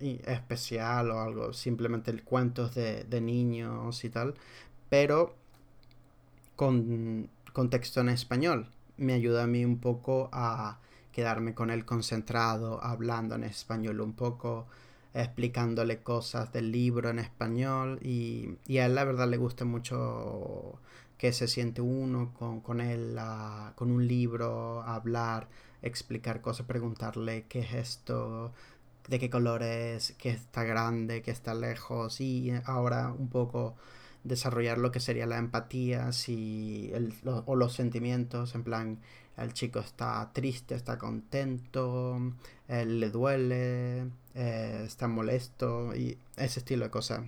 especial 0.01 1.11
o 1.11 1.21
algo, 1.21 1.53
simplemente 1.53 2.13
cuentos 2.23 2.75
de, 2.75 3.05
de 3.05 3.21
niños 3.21 4.05
y 4.05 4.11
tal, 4.11 4.35
pero 4.89 5.35
con, 6.57 7.31
texto 7.71 8.01
en 8.01 8.09
español. 8.09 8.69
Me 8.97 9.13
ayuda 9.13 9.45
a 9.45 9.47
mí 9.47 9.65
un 9.65 9.79
poco 9.79 10.29
a 10.33 10.79
quedarme 11.13 11.55
con 11.55 11.71
él 11.71 11.85
concentrado, 11.85 12.83
hablando 12.83 13.35
en 13.35 13.45
español 13.45 14.01
un 14.01 14.15
poco, 14.15 14.67
explicándole 15.15 16.03
cosas 16.03 16.53
del 16.53 16.73
libro 16.73 17.11
en 17.11 17.19
español 17.19 17.99
y, 18.03 18.57
y 18.67 18.79
a 18.79 18.87
él 18.87 18.95
la 18.95 19.05
verdad 19.05 19.29
le 19.29 19.37
gusta 19.37 19.65
mucho 19.65 20.79
que 21.19 21.33
se 21.33 21.49
siente 21.49 21.81
uno 21.81 22.33
con, 22.39 22.61
con 22.61 22.81
él, 22.81 23.19
con 23.75 23.91
un 23.91 24.07
libro, 24.07 24.83
hablar 24.83 25.49
explicar 25.83 26.41
cosas, 26.41 26.67
preguntarle 26.67 27.47
qué 27.49 27.61
es 27.61 27.75
esto, 27.75 28.53
de 29.09 29.19
qué 29.19 29.31
color 29.31 29.63
es, 29.63 30.13
qué 30.19 30.31
está 30.31 30.65
grande, 30.65 31.23
qué 31.23 31.31
está 31.31 31.55
lejos 31.55 32.21
y 32.21 32.53
ahora 32.65 33.13
un 33.13 33.29
poco 33.29 33.77
desarrollar 34.25 34.79
lo 34.79 34.91
que 34.91 35.01
sería 35.01 35.27
la 35.27 35.39
empatía 35.39 36.13
si 36.13 36.93
o 37.25 37.57
los 37.57 37.73
sentimientos 37.73 38.55
en 38.55 38.65
plan 38.65 38.99
el 39.37 39.53
chico 39.53 39.79
está 39.79 40.31
triste 40.33 40.75
está 40.75 40.99
contento 40.99 42.35
le 42.69 43.11
duele 43.11 44.11
eh, 44.35 44.83
está 44.85 45.09
molesto 45.09 45.95
y 45.95 46.19
ese 46.37 46.61
estilo 46.61 46.85
de 46.85 46.91
cosas 46.91 47.23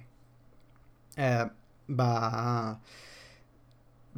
eh, 1.17 1.49
va 1.89 2.81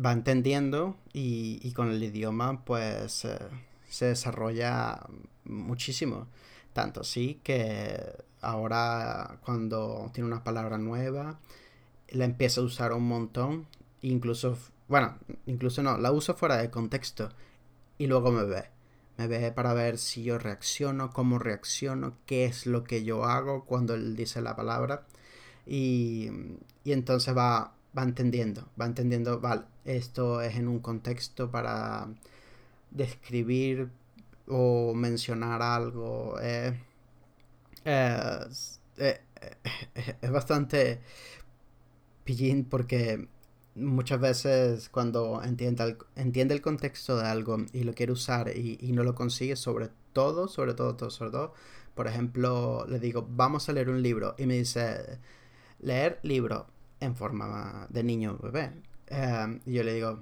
va 0.05 0.12
entendiendo 0.12 0.97
y, 1.12 1.71
con 1.73 1.91
el 1.91 2.03
idioma 2.03 2.65
pues 2.65 3.27
eh, 3.27 3.39
se 3.93 4.07
desarrolla 4.07 5.01
muchísimo. 5.45 6.27
Tanto 6.73 7.03
así 7.03 7.41
que 7.45 8.01
ahora 8.41 9.39
cuando 9.45 10.11
tiene 10.15 10.29
una 10.29 10.43
palabra 10.43 10.79
nueva, 10.79 11.39
la 12.09 12.25
empieza 12.25 12.63
a 12.63 12.65
usar 12.65 12.93
un 12.93 13.07
montón. 13.07 13.67
Incluso, 14.01 14.57
bueno, 14.89 15.19
incluso 15.47 15.83
no, 15.83 15.99
la 15.99 16.11
uso 16.11 16.35
fuera 16.35 16.57
de 16.57 16.71
contexto. 16.71 17.31
Y 17.99 18.07
luego 18.07 18.33
me 18.33 18.45
ve. 18.45 18.65
Me 19.19 19.29
ve 19.29 19.53
para 19.53 19.75
ver 19.75 19.99
si 19.99 20.23
yo 20.25 20.39
reacciono, 20.39 21.11
cómo 21.13 21.39
reacciono, 21.39 22.17
qué 22.25 22.47
es 22.47 22.67
lo 22.67 22.85
que 22.85 23.05
yo 23.05 23.25
hago 23.25 23.67
cuando 23.67 23.95
él 23.95 24.17
dice 24.17 24.41
la 24.41 24.57
palabra. 24.57 25.07
Y, 25.67 26.31
y 26.83 26.93
entonces 26.93 27.37
va, 27.37 27.75
va 27.97 28.03
entendiendo, 28.03 28.69
va 28.81 28.87
entendiendo, 28.87 29.39
vale, 29.41 29.63
esto 29.85 30.41
es 30.41 30.57
en 30.57 30.69
un 30.69 30.81
contexto 30.81 31.51
para 31.51 32.09
describir 32.95 33.91
o 34.49 34.95
mencionar 34.95 35.63
algo. 35.63 36.37
Eh, 36.41 36.79
es, 37.85 38.81
eh, 38.99 39.21
eh, 39.41 40.17
es 40.21 40.31
bastante 40.31 41.01
pillín 42.25 42.65
porque 42.65 43.29
muchas 43.75 44.21
veces 44.21 44.89
cuando 44.91 45.43
entiende 45.43 45.85
el, 45.85 45.99
entiende 46.17 46.55
el 46.55 46.63
contexto 46.63 47.17
de 47.17 47.27
algo 47.27 47.59
y 47.73 47.85
lo 47.85 47.95
quiere 47.95 48.13
usar 48.13 48.53
y, 48.57 48.79
y, 48.81 48.93
no 48.93 49.03
lo 49.03 49.15
consigue, 49.15 49.57
sobre 49.57 49.91
todo, 50.13 50.47
sobre 50.49 50.75
todo, 50.75 50.95
todo, 50.97 51.11
sobre 51.11 51.31
todo, 51.31 51.55
por 51.95 52.07
ejemplo, 52.07 52.87
le 52.89 53.01
digo, 53.01 53.27
vamos 53.29 53.69
a 53.69 53.73
leer 53.73 53.89
un 53.91 54.03
libro 54.03 54.35
y 54.39 54.47
me 54.47 54.55
dice, 54.55 55.19
leer 55.81 56.21
libro 56.23 56.67
en 57.01 57.17
forma 57.17 57.87
de 57.91 58.05
niño 58.05 58.39
bebé. 58.39 58.73
Y 59.67 59.73
yo 59.75 59.83
le 59.83 59.95
digo, 59.95 60.21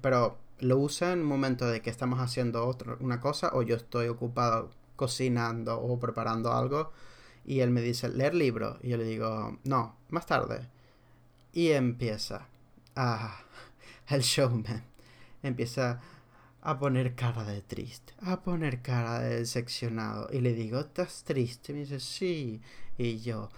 pero 0.00 0.38
lo 0.60 0.78
usa 0.78 1.12
en 1.12 1.20
un 1.20 1.26
momento 1.26 1.66
de 1.66 1.82
que 1.82 1.90
estamos 1.90 2.20
haciendo 2.20 2.66
otra, 2.66 2.96
una 3.00 3.20
cosa 3.20 3.50
o 3.54 3.62
yo 3.62 3.76
estoy 3.76 4.08
ocupado 4.08 4.70
cocinando 4.96 5.80
o 5.80 5.98
preparando 6.00 6.52
algo 6.52 6.92
y 7.44 7.60
él 7.60 7.70
me 7.70 7.80
dice, 7.80 8.08
leer 8.08 8.34
libro. 8.34 8.78
Y 8.82 8.90
yo 8.90 8.96
le 8.96 9.04
digo, 9.04 9.58
no, 9.64 9.96
más 10.10 10.26
tarde. 10.26 10.68
Y 11.52 11.70
empieza 11.70 12.48
Ah, 13.00 13.44
el 14.08 14.22
showman 14.22 14.82
empieza 15.44 16.00
a 16.62 16.80
poner 16.80 17.14
cara 17.14 17.44
de 17.44 17.62
triste, 17.62 18.12
a 18.20 18.42
poner 18.42 18.82
cara 18.82 19.20
de 19.20 19.36
decepcionado. 19.36 20.28
Y 20.32 20.40
le 20.40 20.52
digo, 20.52 20.80
¿estás 20.80 21.22
triste? 21.22 21.72
Me 21.72 21.80
dice, 21.80 22.00
sí. 22.00 22.60
Y 22.98 23.20
yo, 23.20 23.50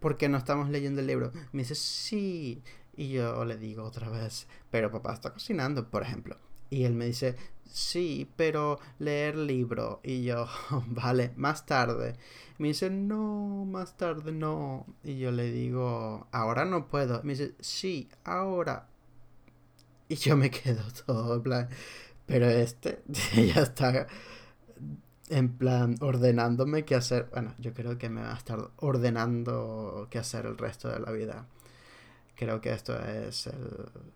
¿por 0.00 0.16
qué 0.16 0.30
no 0.30 0.38
estamos 0.38 0.70
leyendo 0.70 1.02
el 1.02 1.08
libro? 1.08 1.30
Me 1.52 1.62
dice, 1.62 1.74
sí. 1.74 2.62
Y 2.96 3.10
yo 3.10 3.44
le 3.44 3.58
digo 3.58 3.84
otra 3.84 4.08
vez, 4.08 4.46
pero 4.70 4.90
papá 4.90 5.12
está 5.12 5.30
cocinando, 5.30 5.90
por 5.90 6.02
ejemplo. 6.02 6.38
Y 6.70 6.84
él 6.84 6.94
me 6.94 7.06
dice, 7.06 7.36
sí, 7.64 8.30
pero 8.36 8.78
leer 8.98 9.36
libro. 9.36 10.00
Y 10.02 10.24
yo, 10.24 10.46
vale, 10.86 11.32
más 11.36 11.66
tarde. 11.66 12.16
Me 12.58 12.68
dice, 12.68 12.90
no, 12.90 13.64
más 13.66 13.96
tarde 13.96 14.32
no. 14.32 14.86
Y 15.04 15.18
yo 15.18 15.30
le 15.32 15.50
digo, 15.52 16.26
ahora 16.32 16.64
no 16.64 16.88
puedo. 16.88 17.22
Me 17.22 17.34
dice, 17.34 17.54
sí, 17.60 18.08
ahora. 18.24 18.88
Y 20.08 20.16
yo 20.16 20.36
me 20.36 20.50
quedo 20.62 20.82
todo 21.06 21.36
en 21.36 21.42
plan, 21.42 21.68
pero 22.26 22.46
este 22.48 23.02
ya 23.34 23.62
está 23.62 24.06
en 25.28 25.56
plan 25.56 25.96
ordenándome 26.00 26.84
qué 26.84 26.94
hacer. 26.94 27.28
Bueno, 27.32 27.54
yo 27.58 27.74
creo 27.74 27.98
que 27.98 28.08
me 28.08 28.22
va 28.22 28.32
a 28.34 28.38
estar 28.38 28.70
ordenando 28.76 30.06
qué 30.10 30.18
hacer 30.18 30.46
el 30.46 30.56
resto 30.58 30.88
de 30.88 31.00
la 31.00 31.10
vida. 31.12 31.46
Creo 32.36 32.60
que 32.60 32.72
esto 32.72 32.98
es 33.02 33.48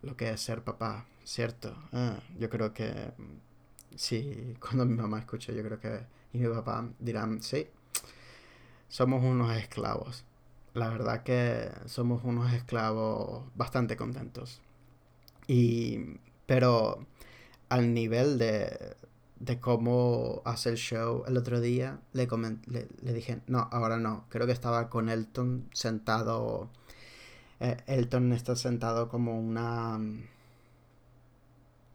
lo 0.02 0.16
que 0.16 0.30
es 0.30 0.40
ser 0.40 0.62
papá, 0.62 1.06
¿cierto? 1.24 1.74
Ah, 1.92 2.20
yo 2.38 2.50
creo 2.50 2.72
que 2.74 3.12
sí, 3.96 4.54
cuando 4.60 4.84
mi 4.84 4.94
mamá 4.94 5.18
escuche, 5.18 5.54
yo 5.54 5.62
creo 5.62 5.80
que 5.80 6.20
y 6.32 6.38
mi 6.38 6.48
papá 6.48 6.88
dirán, 6.98 7.42
sí, 7.42 7.66
somos 8.88 9.24
unos 9.24 9.56
esclavos. 9.56 10.24
La 10.74 10.88
verdad 10.88 11.22
que 11.24 11.70
somos 11.86 12.22
unos 12.24 12.52
esclavos 12.52 13.44
bastante 13.56 13.96
contentos. 13.96 14.60
Y, 15.48 16.18
pero 16.46 17.04
al 17.68 17.92
nivel 17.92 18.38
de, 18.38 18.96
de 19.40 19.58
cómo 19.58 20.42
hace 20.44 20.70
el 20.70 20.76
show 20.76 21.24
el 21.26 21.36
otro 21.36 21.60
día, 21.60 21.98
le, 22.12 22.28
le, 22.66 22.88
le, 23.02 23.12
dije, 23.12 23.40
no, 23.48 23.68
ahora 23.72 23.96
no. 23.96 24.26
Creo 24.28 24.46
que 24.46 24.52
estaba 24.52 24.88
con 24.88 25.08
Elton 25.08 25.68
sentado. 25.72 26.70
Eh, 27.60 27.76
Elton 27.86 28.32
está 28.32 28.56
sentado 28.56 29.08
como 29.08 29.38
una... 29.38 29.98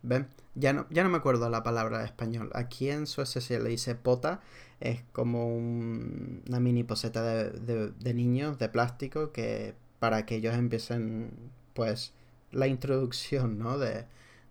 ¿Ven? 0.03 0.27
Ya 0.53 0.71
no, 0.71 0.87
ya 0.89 1.03
no 1.03 1.09
me 1.09 1.17
acuerdo 1.17 1.49
la 1.49 1.63
palabra 1.63 1.99
en 1.99 2.05
español. 2.05 2.51
Aquí 2.53 2.89
en 2.89 3.07
Suecia 3.07 3.41
se 3.41 3.59
le 3.59 3.69
dice 3.69 3.95
pota. 3.95 4.41
Es 4.79 5.03
como 5.11 5.47
una 5.47 6.59
mini 6.59 6.83
poseta 6.83 7.23
de, 7.23 7.49
de, 7.51 7.91
de, 7.91 8.13
niños 8.13 8.59
de 8.59 8.69
plástico 8.69 9.31
que 9.31 9.75
para 9.99 10.25
que 10.25 10.35
ellos 10.35 10.55
empiecen, 10.55 11.31
pues, 11.73 12.13
la 12.51 12.67
introducción, 12.67 13.57
¿no? 13.57 13.77
De, 13.77 14.05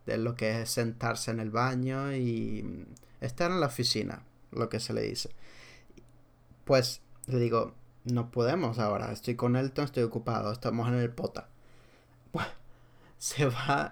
de 0.06 0.18
lo 0.18 0.34
que 0.34 0.62
es 0.62 0.70
sentarse 0.70 1.30
en 1.30 1.40
el 1.40 1.50
baño 1.50 2.14
y 2.14 2.86
estar 3.20 3.50
en 3.50 3.60
la 3.60 3.66
oficina, 3.66 4.22
lo 4.52 4.68
que 4.68 4.80
se 4.80 4.92
le 4.92 5.02
dice. 5.02 5.30
Pues 6.64 7.00
le 7.26 7.38
digo, 7.38 7.74
no 8.04 8.30
podemos 8.30 8.78
ahora, 8.78 9.12
estoy 9.12 9.34
con 9.34 9.56
Elton, 9.56 9.86
estoy 9.86 10.02
ocupado, 10.02 10.52
estamos 10.52 10.88
en 10.88 10.94
el 10.94 11.10
pota. 11.10 11.48
Pues 12.32 12.46
se 13.18 13.46
va, 13.46 13.90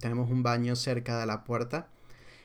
tenemos 0.00 0.30
un 0.30 0.42
baño 0.42 0.76
cerca 0.76 1.18
de 1.18 1.26
la 1.26 1.44
puerta 1.44 1.88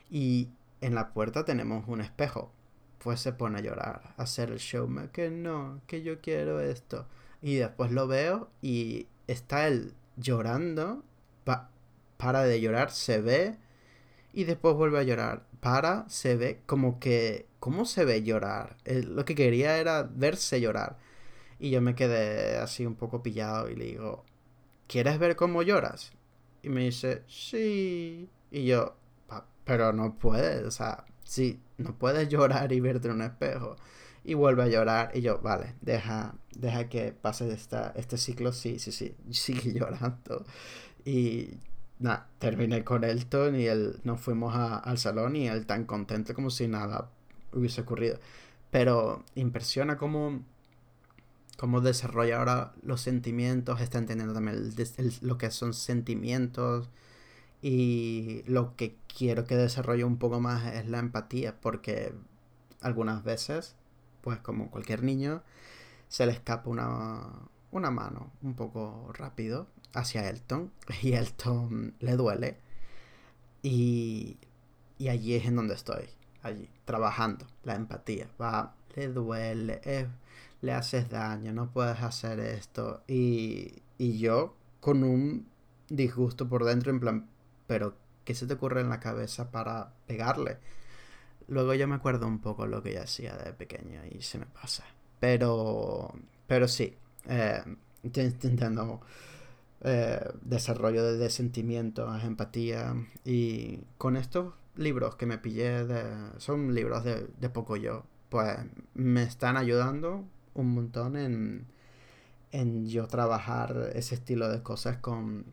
y 0.09 0.49
en 0.79 0.95
la 0.95 1.13
puerta 1.13 1.45
tenemos 1.45 1.87
un 1.87 2.01
espejo. 2.01 2.51
Pues 2.99 3.19
se 3.19 3.33
pone 3.33 3.59
a 3.59 3.61
llorar, 3.61 4.13
a 4.17 4.23
hacer 4.23 4.51
el 4.51 4.59
show, 4.59 4.87
que 5.11 5.29
no, 5.31 5.81
que 5.87 6.03
yo 6.03 6.21
quiero 6.21 6.59
esto. 6.59 7.07
Y 7.41 7.55
después 7.55 7.91
lo 7.91 8.07
veo 8.07 8.49
y 8.61 9.07
está 9.27 9.67
él 9.67 9.93
llorando, 10.17 11.03
para 11.43 12.43
de 12.43 12.61
llorar, 12.61 12.91
se 12.91 13.19
ve 13.19 13.57
y 14.33 14.43
después 14.43 14.75
vuelve 14.75 14.99
a 14.99 15.03
llorar. 15.03 15.43
Para, 15.61 16.09
se 16.09 16.35
ve 16.35 16.61
como 16.65 16.99
que... 16.99 17.47
¿Cómo 17.59 17.85
se 17.85 18.05
ve 18.05 18.23
llorar? 18.23 18.77
lo 18.85 19.23
que 19.23 19.35
quería 19.35 19.77
era 19.77 20.03
verse 20.03 20.59
llorar. 20.59 20.97
Y 21.59 21.69
yo 21.69 21.81
me 21.81 21.95
quedé 21.95 22.57
así 22.57 22.85
un 22.85 22.95
poco 22.95 23.21
pillado 23.23 23.69
y 23.69 23.75
le 23.75 23.85
digo, 23.85 24.25
¿quieres 24.87 25.19
ver 25.19 25.35
cómo 25.35 25.61
lloras? 25.61 26.11
Y 26.63 26.69
me 26.69 26.81
dice, 26.81 27.23
sí. 27.27 28.29
Y 28.49 28.65
yo, 28.65 28.95
pero 29.63 29.93
no 29.93 30.17
puedes, 30.17 30.63
o 30.65 30.71
sea, 30.71 31.05
sí, 31.23 31.61
no 31.77 31.97
puedes 31.97 32.29
llorar 32.29 32.71
y 32.73 32.79
verte 32.79 33.07
en 33.07 33.15
un 33.15 33.21
espejo 33.21 33.75
y 34.23 34.33
vuelve 34.33 34.63
a 34.63 34.67
llorar 34.67 35.11
y 35.13 35.21
yo, 35.21 35.39
vale, 35.39 35.75
deja, 35.81 36.35
deja 36.55 36.89
que 36.89 37.11
pase 37.13 37.51
esta, 37.51 37.93
este 37.95 38.17
ciclo, 38.17 38.53
sí, 38.53 38.79
sí, 38.79 38.91
sí, 38.91 39.15
sigue 39.31 39.73
llorando. 39.73 40.45
Y 41.05 41.51
nada, 42.01 42.27
terminé 42.39 42.83
con 42.83 43.03
Elton 43.03 43.55
y 43.55 43.65
él, 43.65 43.99
nos 44.03 44.19
fuimos 44.21 44.55
al 44.55 44.97
salón 44.97 45.35
y 45.35 45.47
él 45.47 45.65
tan 45.65 45.85
contento 45.85 46.33
como 46.33 46.49
si 46.49 46.67
nada 46.67 47.09
hubiese 47.53 47.81
ocurrido. 47.81 48.19
Pero 48.71 49.23
impresiona 49.35 49.97
cómo, 49.97 50.43
cómo 51.57 51.81
desarrolla 51.81 52.39
ahora 52.39 52.73
los 52.83 53.01
sentimientos, 53.01 53.81
está 53.81 53.97
entendiendo 53.99 54.33
también 54.33 54.73
lo 55.21 55.37
que 55.37 55.51
son 55.51 55.73
sentimientos 55.73 56.89
y 57.61 58.43
lo 58.47 58.75
que 58.75 58.97
quiero 59.15 59.45
que 59.45 59.55
desarrolle 59.55 60.03
un 60.03 60.17
poco 60.17 60.39
más 60.39 60.73
es 60.73 60.87
la 60.89 60.99
empatía 60.99 61.59
porque 61.61 62.13
algunas 62.81 63.23
veces 63.23 63.75
pues 64.21 64.39
como 64.39 64.69
cualquier 64.71 65.03
niño, 65.03 65.43
se 66.07 66.25
le 66.25 66.31
escapa 66.31 66.69
una, 66.69 67.23
una 67.71 67.91
mano 67.91 68.31
un 68.41 68.53
poco 68.53 69.11
rápido 69.13 69.67
hacia 69.93 70.29
Elton 70.29 70.71
y 71.01 71.13
Elton 71.13 71.95
le 71.99 72.15
duele 72.15 72.57
y, 73.63 74.37
y 74.97 75.09
allí 75.09 75.35
es 75.35 75.45
en 75.45 75.55
donde 75.55 75.75
estoy, 75.75 76.09
allí, 76.41 76.69
trabajando 76.85 77.45
la 77.63 77.75
empatía, 77.75 78.27
va, 78.41 78.73
le 78.95 79.07
duele, 79.07 80.09
le 80.61 80.73
haces 80.73 81.09
daño, 81.09 81.53
no 81.53 81.69
puedes 81.71 82.01
hacer 82.01 82.39
esto 82.39 83.03
y, 83.07 83.81
y 83.97 84.17
yo 84.17 84.55
con 84.79 85.03
un 85.03 85.47
disgusto 85.89 86.47
por 86.47 86.63
dentro 86.63 86.91
en 86.91 86.99
plan, 86.99 87.29
pero 87.67 87.95
¿qué 88.25 88.33
se 88.33 88.47
te 88.47 88.53
ocurre 88.53 88.81
en 88.81 88.89
la 88.89 88.99
cabeza 88.99 89.51
para 89.51 89.93
pegarle? 90.07 90.57
Luego 91.47 91.73
yo 91.73 91.87
me 91.87 91.95
acuerdo 91.95 92.27
un 92.27 92.39
poco 92.39 92.65
lo 92.65 92.81
que 92.81 92.93
yo 92.93 93.01
hacía 93.01 93.35
de 93.35 93.53
pequeño 93.53 94.01
y 94.09 94.21
se 94.21 94.37
me 94.37 94.45
pasa. 94.45 94.85
Pero, 95.19 96.13
pero 96.47 96.67
sí, 96.67 96.97
eh, 97.27 97.63
intentando 98.03 99.01
eh, 99.81 100.31
desarrollo 100.41 101.17
de, 101.17 101.29
sentimientos, 101.29 102.23
empatía 102.23 102.95
y 103.25 103.79
con 103.97 104.15
estos 104.17 104.53
libros 104.75 105.15
que 105.15 105.25
me 105.25 105.37
pillé, 105.37 105.85
de, 105.85 106.03
son 106.37 106.73
libros 106.73 107.03
de, 107.03 107.27
de 107.39 107.49
poco 107.49 107.77
yo, 107.77 108.03
pues 108.29 108.57
me 108.93 109.23
están 109.23 109.57
ayudando 109.57 110.23
un 110.53 110.73
montón 110.73 111.15
en, 111.15 111.67
en 112.51 112.87
yo 112.87 113.07
trabajar 113.07 113.91
ese 113.95 114.15
estilo 114.15 114.49
de 114.49 114.61
cosas 114.61 114.97
con, 114.97 115.45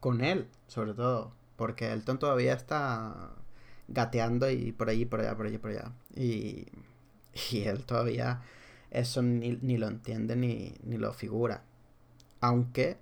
con 0.00 0.22
él, 0.22 0.48
sobre 0.66 0.94
todo, 0.94 1.32
porque 1.56 1.92
el 1.92 2.04
ton 2.04 2.18
todavía 2.18 2.54
está 2.54 3.30
gateando 3.88 4.50
y 4.50 4.72
por 4.72 4.88
allí, 4.88 5.04
por 5.04 5.20
allá, 5.20 5.36
por 5.36 5.46
allí, 5.46 5.58
por 5.58 5.70
allá. 5.70 5.92
Y, 6.16 6.66
y 7.50 7.62
él 7.62 7.84
todavía 7.84 8.40
eso 8.92 9.22
ni, 9.22 9.56
lo 9.78 9.88
entiende 9.88 10.36
ni, 10.36 10.74
ni, 10.84 10.98
lo 10.98 11.12
figura. 11.12 11.64
Aunque 12.40 12.98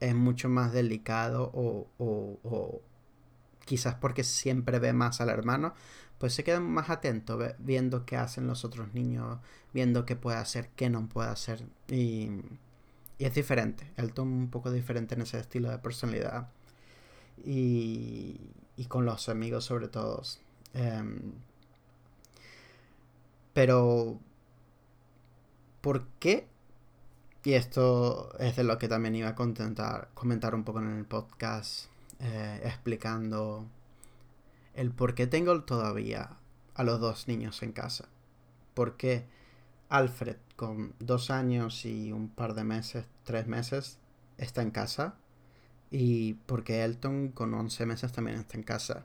es 0.00 0.14
mucho 0.14 0.48
más 0.48 0.72
delicado 0.72 1.50
o, 1.54 1.88
o, 1.98 2.80
quizás 3.64 3.94
porque 3.96 4.24
siempre 4.24 4.78
ve 4.78 4.92
más 4.92 5.20
al 5.20 5.30
hermano, 5.30 5.74
pues 6.18 6.34
se 6.34 6.44
queda 6.44 6.60
más 6.60 6.90
atento 6.90 7.38
viendo 7.58 8.06
qué 8.06 8.16
hacen 8.16 8.46
los 8.46 8.64
otros 8.64 8.94
niños, 8.94 9.38
viendo 9.74 10.06
qué 10.06 10.16
puede 10.16 10.38
hacer, 10.38 10.70
qué 10.76 10.88
no 10.90 11.08
puede 11.08 11.30
hacer. 11.30 11.66
Y, 11.88 12.30
y 13.18 13.24
es 13.24 13.34
diferente. 13.34 13.92
Elton 13.96 14.28
un 14.28 14.50
poco 14.50 14.70
diferente 14.70 15.14
en 15.14 15.22
ese 15.22 15.38
estilo 15.40 15.70
de 15.70 15.78
personalidad. 15.78 16.48
Y, 17.44 18.40
y 18.76 18.84
con 18.86 19.04
los 19.04 19.28
amigos 19.28 19.64
sobre 19.64 19.88
todo. 19.88 20.22
Em, 20.74 21.32
pero, 23.52 24.20
¿por 25.86 26.04
qué? 26.18 26.48
Y 27.44 27.52
esto 27.52 28.36
es 28.40 28.56
de 28.56 28.64
lo 28.64 28.76
que 28.76 28.88
también 28.88 29.14
iba 29.14 29.28
a 29.28 29.34
contentar, 29.36 30.08
comentar 30.14 30.52
un 30.56 30.64
poco 30.64 30.80
en 30.80 30.98
el 30.98 31.04
podcast, 31.04 31.86
eh, 32.18 32.60
explicando 32.64 33.68
el 34.74 34.90
por 34.90 35.14
qué 35.14 35.28
tengo 35.28 35.62
todavía 35.62 36.38
a 36.74 36.82
los 36.82 36.98
dos 36.98 37.28
niños 37.28 37.62
en 37.62 37.70
casa. 37.70 38.08
¿Por 38.74 38.96
qué 38.96 39.28
Alfred, 39.88 40.38
con 40.56 40.92
dos 40.98 41.30
años 41.30 41.84
y 41.84 42.10
un 42.10 42.30
par 42.30 42.54
de 42.54 42.64
meses, 42.64 43.06
tres 43.22 43.46
meses, 43.46 44.00
está 44.38 44.62
en 44.62 44.72
casa? 44.72 45.14
Y 45.92 46.32
por 46.46 46.64
qué 46.64 46.82
Elton, 46.82 47.28
con 47.28 47.54
11 47.54 47.86
meses, 47.86 48.10
también 48.10 48.40
está 48.40 48.56
en 48.56 48.64
casa. 48.64 49.04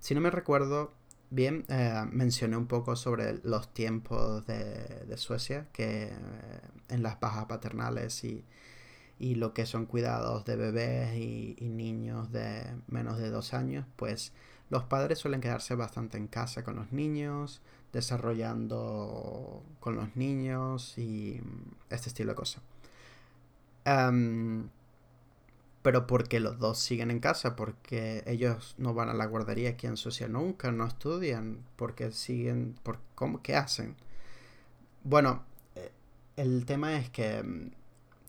Si 0.00 0.14
no 0.14 0.20
me 0.20 0.30
recuerdo 0.30 0.92
bien, 1.30 1.64
eh, 1.68 2.04
mencioné 2.10 2.56
un 2.56 2.66
poco 2.66 2.96
sobre 2.96 3.40
los 3.42 3.72
tiempos 3.72 4.46
de, 4.46 5.16
Suecia, 5.16 5.68
que 5.72 6.04
eh, 6.04 6.10
en 6.88 7.02
las 7.02 7.20
bajas 7.20 7.46
paternales 7.46 8.24
y 8.24 8.44
y 9.18 9.36
lo 9.36 9.54
que 9.54 9.66
son 9.66 9.86
cuidados 9.86 10.44
de 10.44 10.56
bebés 10.56 11.16
y, 11.16 11.56
niños 11.60 12.32
de 12.32 12.64
menos 12.88 13.18
de 13.18 13.30
dos 13.30 13.54
años, 13.54 13.86
pues 13.96 14.32
los 14.70 14.84
padres 14.84 15.18
suelen 15.18 15.40
quedarse 15.40 15.74
bastante 15.74 16.18
en 16.18 16.26
casa 16.26 16.64
con 16.64 16.76
los 16.76 16.92
niños, 16.92 17.60
desarrollando 17.92 19.62
con 19.80 19.96
los 19.96 20.16
niños 20.16 20.98
y 20.98 21.40
este 21.90 22.08
estilo 22.08 22.32
de 22.32 22.36
cosas. 22.36 22.62
Pero 25.84 26.06
porque 26.06 26.40
los 26.40 26.58
dos 26.58 26.78
siguen 26.78 27.10
en 27.10 27.20
casa, 27.20 27.56
porque 27.56 28.24
ellos 28.26 28.74
no 28.78 28.94
van 28.94 29.10
a 29.10 29.12
la 29.12 29.26
guardería 29.26 29.68
aquí 29.68 29.86
en 29.86 29.98
Suecia 29.98 30.28
nunca, 30.28 30.72
no 30.72 30.86
estudian, 30.86 31.58
porque 31.76 32.10
siguen, 32.10 32.74
por, 32.82 33.00
¿cómo, 33.14 33.42
¿qué 33.42 33.54
hacen? 33.54 33.94
Bueno, 35.02 35.44
eh, 35.74 35.92
el 36.36 36.64
tema 36.64 36.96
es 36.96 37.10
que 37.10 37.70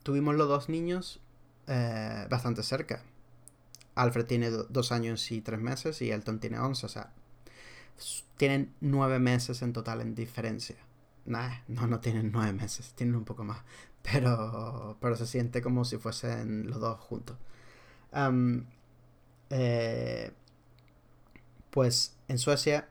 tuvimos 0.04 0.36
los 0.36 0.50
dos 0.50 0.68
niños 0.68 1.22
eh, 1.68 2.28
bastante 2.30 2.62
cerca. 2.62 3.04
Alfred 3.96 4.26
tiene 4.26 4.50
dos 4.50 4.92
años 4.92 5.32
y 5.32 5.40
tres 5.40 5.62
meses 5.62 6.02
y 6.02 6.12
Elton 6.12 6.42
tiene 6.42 6.60
once, 6.60 6.86
o 6.86 6.90
sea, 6.90 7.14
tienen 8.36 8.74
nueve 8.82 9.20
meses 9.20 9.62
en 9.62 9.72
total 9.72 10.02
en 10.02 10.14
diferencia. 10.14 10.76
Nah, 11.24 11.60
no, 11.70 11.88
no 11.88 12.02
tienen 12.02 12.34
nueve 12.34 12.52
meses, 12.52 12.92
tienen 12.96 13.16
un 13.16 13.24
poco 13.24 13.46
más, 13.46 13.60
pero, 14.12 14.98
pero 15.00 15.16
se 15.16 15.28
siente 15.28 15.62
como 15.62 15.86
si 15.86 15.98
fuesen 15.98 16.70
los 16.70 16.80
dos 16.80 17.00
juntos. 17.00 17.38
Eh, 19.50 20.32
pues 21.70 22.16
en 22.28 22.38
Suecia 22.38 22.88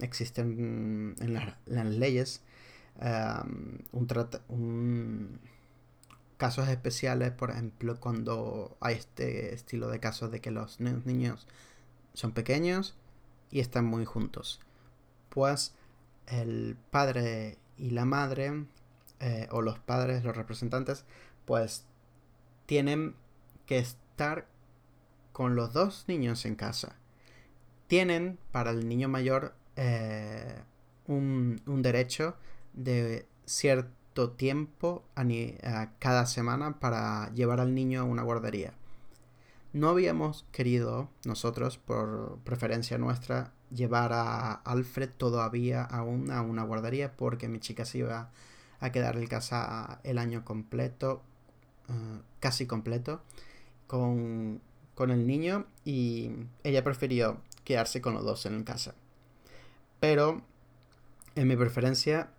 existen 0.00 1.16
en, 1.18 1.34
las 1.34 1.86
leyes 1.86 2.42
un, 3.92 4.08
un 4.48 5.40
casos 6.40 6.68
especiales, 6.68 7.32
por 7.32 7.50
ejemplo, 7.50 8.00
cuando 8.00 8.76
hay 8.80 8.96
este 8.96 9.54
estilo 9.54 9.88
de 9.88 10.00
casos 10.00 10.30
de 10.30 10.40
que 10.40 10.50
los 10.50 10.80
niños 10.80 11.46
son 12.14 12.32
pequeños 12.32 12.94
y 13.50 13.60
están 13.60 13.84
muy 13.84 14.06
juntos. 14.06 14.60
Pues 15.28 15.74
el 16.26 16.76
padre 16.90 17.58
y 17.76 17.90
la 17.90 18.06
madre, 18.06 18.64
eh, 19.20 19.48
o 19.50 19.62
los 19.62 19.78
padres, 19.78 20.24
los 20.24 20.36
representantes, 20.36 21.04
pues 21.44 21.84
tienen 22.66 23.14
que 23.66 23.78
estar 23.78 24.46
con 25.32 25.56
los 25.56 25.72
dos 25.72 26.04
niños 26.08 26.44
en 26.44 26.54
casa. 26.54 26.96
Tienen 27.86 28.38
para 28.52 28.70
el 28.70 28.88
niño 28.88 29.08
mayor 29.08 29.54
eh, 29.76 30.62
un, 31.06 31.60
un 31.66 31.82
derecho 31.82 32.36
de 32.72 33.26
cierto 33.44 34.30
tiempo 34.30 35.04
a, 35.14 35.90
cada 35.98 36.26
semana 36.26 36.78
para 36.78 37.32
llevar 37.34 37.60
al 37.60 37.74
niño 37.74 38.00
a 38.00 38.04
una 38.04 38.22
guardería. 38.22 38.72
No 39.72 39.88
habíamos 39.88 40.46
querido 40.50 41.08
nosotros, 41.24 41.78
por 41.78 42.38
preferencia 42.44 42.98
nuestra, 42.98 43.52
llevar 43.70 44.12
a 44.12 44.52
Alfred 44.52 45.10
todavía 45.16 45.84
aún 45.84 46.30
a 46.30 46.42
una 46.42 46.64
guardería 46.64 47.16
porque 47.16 47.48
mi 47.48 47.60
chica 47.60 47.84
se 47.84 47.98
iba 47.98 48.30
a 48.80 48.92
quedar 48.92 49.16
en 49.16 49.26
casa 49.26 50.00
el 50.04 50.18
año 50.18 50.44
completo, 50.44 51.22
eh, 51.88 52.20
casi 52.40 52.66
completo, 52.66 53.22
con, 53.86 54.60
con 54.94 55.10
el 55.10 55.26
niño 55.26 55.66
y 55.84 56.30
ella 56.64 56.84
prefirió 56.84 57.40
quedarse 57.64 58.00
con 58.00 58.14
los 58.14 58.24
dos 58.24 58.46
en 58.46 58.64
casa. 58.64 58.94
Pero 60.00 60.42
en 61.36 61.48
mi 61.48 61.56
preferencia 61.56 62.30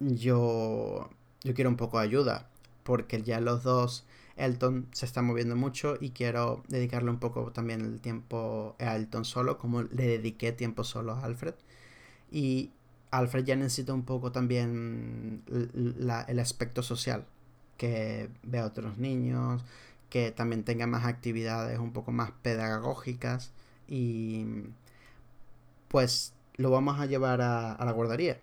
yo, 0.00 1.10
yo 1.42 1.54
quiero 1.54 1.70
un 1.70 1.76
poco 1.76 1.98
de 1.98 2.04
ayuda, 2.04 2.48
porque 2.82 3.22
ya 3.22 3.40
los 3.40 3.62
dos, 3.62 4.06
Elton 4.36 4.88
se 4.92 5.06
está 5.06 5.22
moviendo 5.22 5.56
mucho 5.56 5.96
y 6.00 6.10
quiero 6.10 6.62
dedicarle 6.68 7.10
un 7.10 7.18
poco 7.18 7.52
también 7.52 7.80
el 7.80 8.00
tiempo 8.00 8.76
a 8.78 8.96
Elton 8.96 9.24
solo, 9.24 9.58
como 9.58 9.82
le 9.82 10.06
dediqué 10.06 10.52
tiempo 10.52 10.84
solo 10.84 11.12
a 11.12 11.24
Alfred. 11.24 11.54
Y 12.30 12.70
Alfred 13.18 13.44
ya 13.44 13.56
necesita 13.56 13.94
un 13.94 14.04
poco 14.04 14.32
también 14.32 15.42
el 15.48 16.38
aspecto 16.38 16.82
social, 16.82 17.24
que 17.76 18.30
vea 18.42 18.64
a 18.64 18.66
otros 18.66 18.98
niños, 18.98 19.64
que 20.10 20.30
también 20.30 20.64
tenga 20.64 20.86
más 20.86 21.04
actividades 21.04 21.78
un 21.78 21.92
poco 21.92 22.12
más 22.12 22.30
pedagógicas 22.42 23.52
y 23.88 24.46
pues 25.88 26.32
lo 26.56 26.70
vamos 26.70 27.00
a 27.00 27.06
llevar 27.06 27.40
a 27.40 27.84
la 27.84 27.92
guardería 27.92 28.40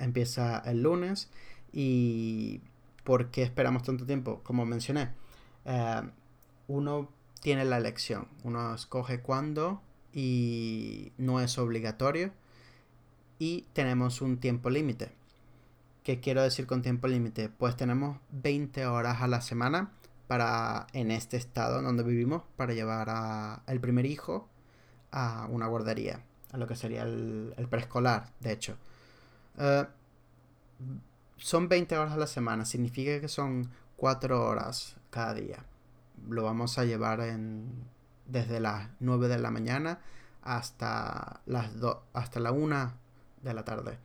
empieza 0.00 0.58
el 0.60 0.82
lunes 0.82 1.28
y 1.72 2.60
¿por 3.04 3.30
qué 3.30 3.42
esperamos 3.42 3.82
tanto 3.82 4.06
tiempo? 4.06 4.40
Como 4.42 4.66
mencioné, 4.66 5.10
eh, 5.64 6.02
uno 6.68 7.08
tiene 7.40 7.64
la 7.64 7.76
elección, 7.76 8.28
uno 8.44 8.74
escoge 8.74 9.20
cuándo 9.20 9.80
y 10.12 11.12
no 11.18 11.40
es 11.40 11.58
obligatorio 11.58 12.32
y 13.40 13.62
tenemos 13.72 14.20
un 14.20 14.36
tiempo 14.36 14.68
límite. 14.70 15.10
¿Qué 16.04 16.20
quiero 16.20 16.42
decir 16.42 16.66
con 16.66 16.82
tiempo 16.82 17.08
límite? 17.08 17.48
Pues 17.48 17.74
tenemos 17.74 18.18
20 18.30 18.86
horas 18.86 19.22
a 19.22 19.28
la 19.28 19.40
semana 19.40 19.90
para 20.28 20.86
en 20.92 21.10
este 21.10 21.38
estado 21.38 21.82
donde 21.82 22.02
vivimos 22.02 22.42
para 22.56 22.74
llevar 22.74 23.08
a 23.10 23.62
el 23.66 23.80
primer 23.80 24.04
hijo 24.04 24.46
a 25.10 25.48
una 25.50 25.66
guardería, 25.66 26.22
a 26.52 26.58
lo 26.58 26.66
que 26.66 26.76
sería 26.76 27.02
el 27.02 27.66
preescolar, 27.70 28.30
de 28.40 28.52
hecho. 28.52 28.76
Eh, 29.58 29.86
son 31.38 31.68
20 31.68 31.96
horas 31.96 32.12
a 32.12 32.18
la 32.18 32.26
semana, 32.26 32.66
significa 32.66 33.20
que 33.22 33.28
son 33.28 33.70
4 33.96 34.46
horas 34.46 34.96
cada 35.08 35.32
día. 35.32 35.64
Lo 36.28 36.44
vamos 36.44 36.78
a 36.78 36.84
llevar 36.84 37.22
desde 38.26 38.60
las 38.60 38.90
9 39.00 39.28
de 39.28 39.38
la 39.38 39.50
mañana 39.50 40.00
hasta 40.42 41.40
las 41.46 41.70
hasta 42.12 42.40
la 42.40 42.52
1 42.52 43.00
de 43.42 43.54
la 43.54 43.64
tarde. 43.64 43.98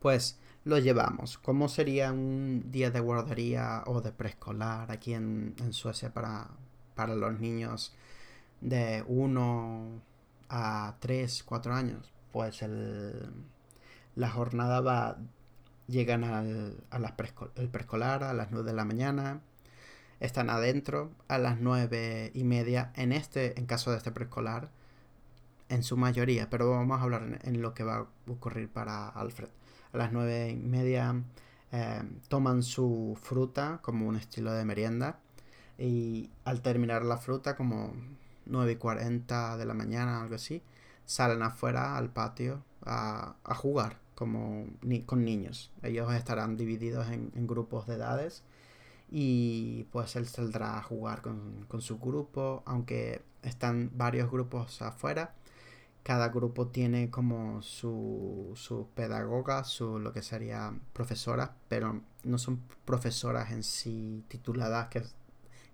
Pues 0.00 0.38
lo 0.64 0.78
llevamos. 0.78 1.38
¿Cómo 1.38 1.68
sería 1.68 2.12
un 2.12 2.70
día 2.72 2.90
de 2.90 3.00
guardería 3.00 3.84
o 3.86 4.00
de 4.00 4.12
preescolar 4.12 4.90
aquí 4.90 5.14
en, 5.14 5.54
Suecia 5.70 6.12
para, 6.12 6.48
para 6.94 7.14
los 7.14 7.38
niños 7.38 7.94
de 8.60 9.04
1 9.06 10.02
a 10.48 10.96
3, 11.00 11.42
4 11.44 11.74
años? 11.74 12.12
Pues 12.32 12.62
el, 12.62 13.30
la 14.16 14.28
jornada 14.30 14.80
va, 14.80 15.18
llegan 15.86 16.24
al 16.24 16.76
a 16.90 16.98
las 16.98 17.12
el 17.54 17.68
preescolar 17.68 18.24
a 18.24 18.34
las 18.34 18.50
9 18.50 18.68
de 18.68 18.76
la 18.76 18.84
mañana, 18.84 19.40
están 20.18 20.50
adentro 20.50 21.12
a 21.28 21.38
las 21.38 21.60
9 21.60 22.32
y 22.34 22.44
media, 22.44 22.92
en 22.96 23.12
este, 23.12 23.58
en 23.58 23.66
caso 23.66 23.92
de 23.92 23.98
este 23.98 24.10
preescolar, 24.10 24.70
en 25.68 25.82
su 25.82 25.96
mayoría, 25.96 26.48
pero 26.50 26.70
vamos 26.70 27.00
a 27.00 27.02
hablar 27.02 27.40
en, 27.42 27.62
lo 27.62 27.74
que 27.74 27.84
va 27.84 27.96
a 27.96 28.06
ocurrir 28.30 28.68
para 28.68 29.08
Alfred. 29.08 29.48
A 29.92 29.98
las 29.98 30.12
9 30.12 30.50
y 30.50 30.56
media 30.56 31.22
eh, 31.72 32.02
toman 32.28 32.62
su 32.62 33.18
fruta 33.20 33.80
como 33.82 34.06
un 34.06 34.16
estilo 34.16 34.52
de 34.52 34.64
merienda 34.64 35.18
y 35.78 36.30
al 36.44 36.62
terminar 36.62 37.04
la 37.04 37.18
fruta 37.18 37.56
como 37.56 37.92
9 38.46 38.72
y 38.72 38.76
40 38.76 39.56
de 39.56 39.64
la 39.66 39.74
mañana, 39.74 40.22
algo 40.22 40.36
así, 40.36 40.62
salen 41.04 41.42
afuera 41.42 41.96
al 41.96 42.10
patio 42.10 42.62
a, 42.84 43.36
jugar 43.56 43.98
como 44.14 44.66
ni 44.82 45.02
con 45.02 45.24
niños. 45.24 45.72
Ellos 45.82 46.12
estarán 46.14 46.56
divididos 46.56 47.08
en, 47.10 47.46
grupos 47.46 47.86
de 47.86 47.94
edades 47.94 48.42
y 49.10 49.84
pues 49.92 50.16
él 50.16 50.26
saldrá 50.26 50.78
a 50.78 50.82
jugar 50.82 51.22
con, 51.22 51.66
su 51.80 51.98
grupo, 51.98 52.62
aunque 52.66 53.22
están 53.42 53.90
varios 53.94 54.30
grupos 54.30 54.80
afuera. 54.82 55.34
Cada 56.06 56.28
grupo 56.28 56.68
tiene 56.68 57.10
como 57.10 57.62
su, 57.62 58.52
su 58.54 58.88
pedagoga, 58.94 59.64
su 59.64 59.98
lo 59.98 60.12
que 60.12 60.22
sería 60.22 60.72
profesora, 60.92 61.56
pero 61.68 62.00
no 62.22 62.38
son 62.38 62.60
profesoras 62.84 63.50
en 63.50 63.64
sí 63.64 64.22
tituladas, 64.28 64.86
que 64.86 65.02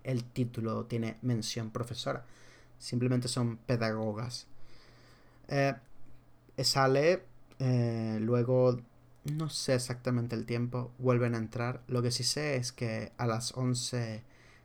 el 0.03 0.23
título 0.23 0.85
tiene 0.85 1.17
mención 1.21 1.69
profesora. 1.69 2.25
Simplemente 2.79 3.27
son 3.27 3.57
pedagogas. 3.57 4.47
Eh, 5.49 5.75
sale 6.63 7.25
eh, 7.59 8.17
luego 8.19 8.79
no 9.25 9.49
sé 9.49 9.75
exactamente 9.75 10.35
el 10.35 10.47
tiempo, 10.47 10.91
vuelven 10.97 11.35
a 11.35 11.37
entrar. 11.37 11.81
Lo 11.87 12.01
que 12.01 12.09
sí 12.09 12.23
sé 12.23 12.55
es 12.55 12.71
que 12.71 13.11
a 13.17 13.27
las 13.27 13.55
11 13.55 14.23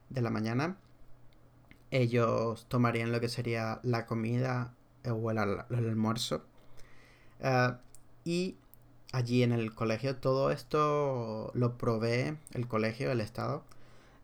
de 0.08 0.22
la 0.22 0.30
mañana 0.30 0.78
ellos 1.90 2.66
tomarían 2.68 3.12
lo 3.12 3.20
que 3.20 3.28
sería 3.28 3.80
la 3.82 4.06
comida 4.06 4.74
o 5.04 5.30
el, 5.30 5.38
almuerzo. 5.38 6.44
Eh, 7.40 7.72
y 8.24 8.56
allí 9.12 9.42
en 9.42 9.52
el 9.52 9.74
colegio 9.74 10.16
todo 10.16 10.50
esto 10.50 11.50
lo 11.54 11.78
provee 11.78 12.36
el 12.52 12.68
colegio, 12.68 13.10
el 13.10 13.20
Estado. 13.20 13.64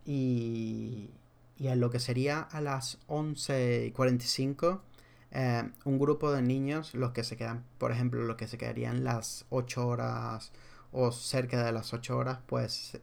Y, 0.06 1.10
y 1.56 1.68
a 1.68 1.76
lo 1.76 1.90
que 1.90 2.00
sería 2.00 2.40
a 2.40 2.60
las 2.60 2.98
11.45 3.08 4.80
eh, 5.36 5.68
un 5.84 5.98
grupo 5.98 6.30
de 6.30 6.42
niños, 6.42 6.94
los 6.94 7.10
que 7.10 7.24
se 7.24 7.36
quedan, 7.36 7.64
por 7.78 7.90
ejemplo, 7.90 8.22
los 8.22 8.36
que 8.36 8.46
se 8.46 8.56
quedarían 8.56 9.02
las 9.02 9.46
8 9.50 9.84
horas 9.86 10.52
o 10.92 11.10
cerca 11.10 11.64
de 11.64 11.72
las 11.72 11.92
8 11.92 12.16
horas, 12.16 12.38
pues 12.46 13.00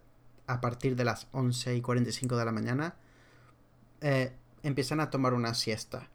a 0.48 0.62
partir 0.62 0.96
de 0.96 1.04
las 1.04 1.28
11 1.34 1.76
y 1.76 1.82
45 1.82 2.38
de 2.38 2.46
la 2.46 2.54
mañana, 2.54 2.96
eh, 4.00 4.34
empiezan 4.64 5.02
a 5.02 5.10
tomar 5.10 5.34
una 5.34 5.54
siesta. 5.54 6.08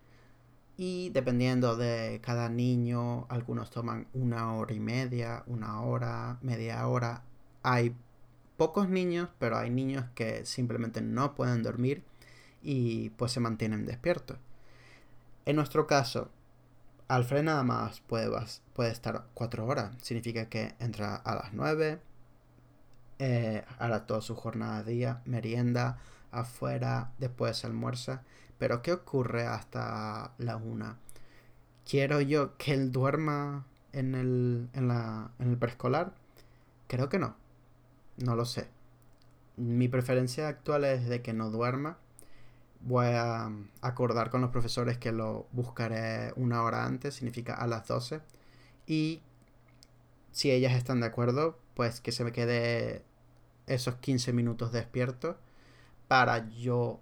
Y 0.76 1.10
dependiendo 1.10 1.76
de 1.76 2.20
cada 2.22 2.48
niño, 2.48 3.26
algunos 3.28 3.70
toman 3.70 4.08
una 4.12 4.54
hora 4.54 4.74
y 4.74 4.80
media, 4.80 5.42
una 5.46 5.80
hora, 5.82 6.38
media 6.42 6.86
hora. 6.86 7.22
Hay 7.62 7.94
pocos 8.56 8.88
niños, 8.88 9.30
pero 9.38 9.56
hay 9.56 9.70
niños 9.70 10.04
que 10.14 10.44
simplemente 10.44 11.00
no 11.00 11.34
pueden 11.34 11.62
dormir 11.62 12.04
y 12.62 13.10
pues 13.10 13.32
se 13.32 13.40
mantienen 13.40 13.86
despiertos. 13.86 14.38
En 15.46 15.56
nuestro 15.56 15.86
caso, 15.86 16.30
Alfred 17.08 17.44
nada 17.44 17.62
más 17.62 18.00
puede, 18.00 18.28
puede 18.74 18.90
estar 18.90 19.26
cuatro 19.34 19.66
horas. 19.66 19.94
Significa 20.02 20.48
que 20.48 20.74
entra 20.80 21.14
a 21.16 21.34
las 21.36 21.52
nueve, 21.52 22.00
eh, 23.18 23.64
hará 23.78 24.06
toda 24.06 24.20
su 24.20 24.34
jornada 24.34 24.82
de 24.82 24.92
día, 24.92 25.22
merienda, 25.24 25.98
afuera, 26.32 27.12
después 27.18 27.64
almuerza. 27.64 28.22
Pero 28.58 28.82
¿qué 28.82 28.92
ocurre 28.92 29.46
hasta 29.46 30.32
la 30.38 30.56
una? 30.56 30.98
¿Quiero 31.88 32.20
yo 32.20 32.56
que 32.56 32.74
él 32.74 32.92
duerma 32.92 33.66
en 33.92 34.14
el, 34.14 34.68
en, 34.72 34.88
la, 34.88 35.30
en 35.38 35.50
el 35.50 35.58
preescolar? 35.58 36.14
Creo 36.88 37.08
que 37.08 37.18
no. 37.18 37.36
No 38.18 38.34
lo 38.36 38.44
sé. 38.44 38.68
Mi 39.56 39.88
preferencia 39.88 40.48
actual 40.48 40.84
es 40.84 41.08
de 41.08 41.22
que 41.22 41.32
no 41.32 41.50
duerma 41.50 41.98
voy 42.86 43.06
a 43.06 43.50
acordar 43.80 44.30
con 44.30 44.40
los 44.40 44.50
profesores 44.50 44.98
que 44.98 45.12
lo 45.12 45.46
buscaré 45.52 46.32
una 46.36 46.62
hora 46.62 46.84
antes, 46.84 47.14
significa 47.14 47.54
a 47.54 47.66
las 47.66 47.86
12. 47.88 48.20
Y 48.86 49.20
si 50.32 50.50
ellas 50.50 50.74
están 50.74 51.00
de 51.00 51.06
acuerdo, 51.06 51.58
pues 51.74 52.00
que 52.00 52.12
se 52.12 52.24
me 52.24 52.32
quede 52.32 53.02
esos 53.66 53.96
15 53.96 54.32
minutos 54.32 54.72
despierto 54.72 55.36
para 56.08 56.48
yo 56.50 57.00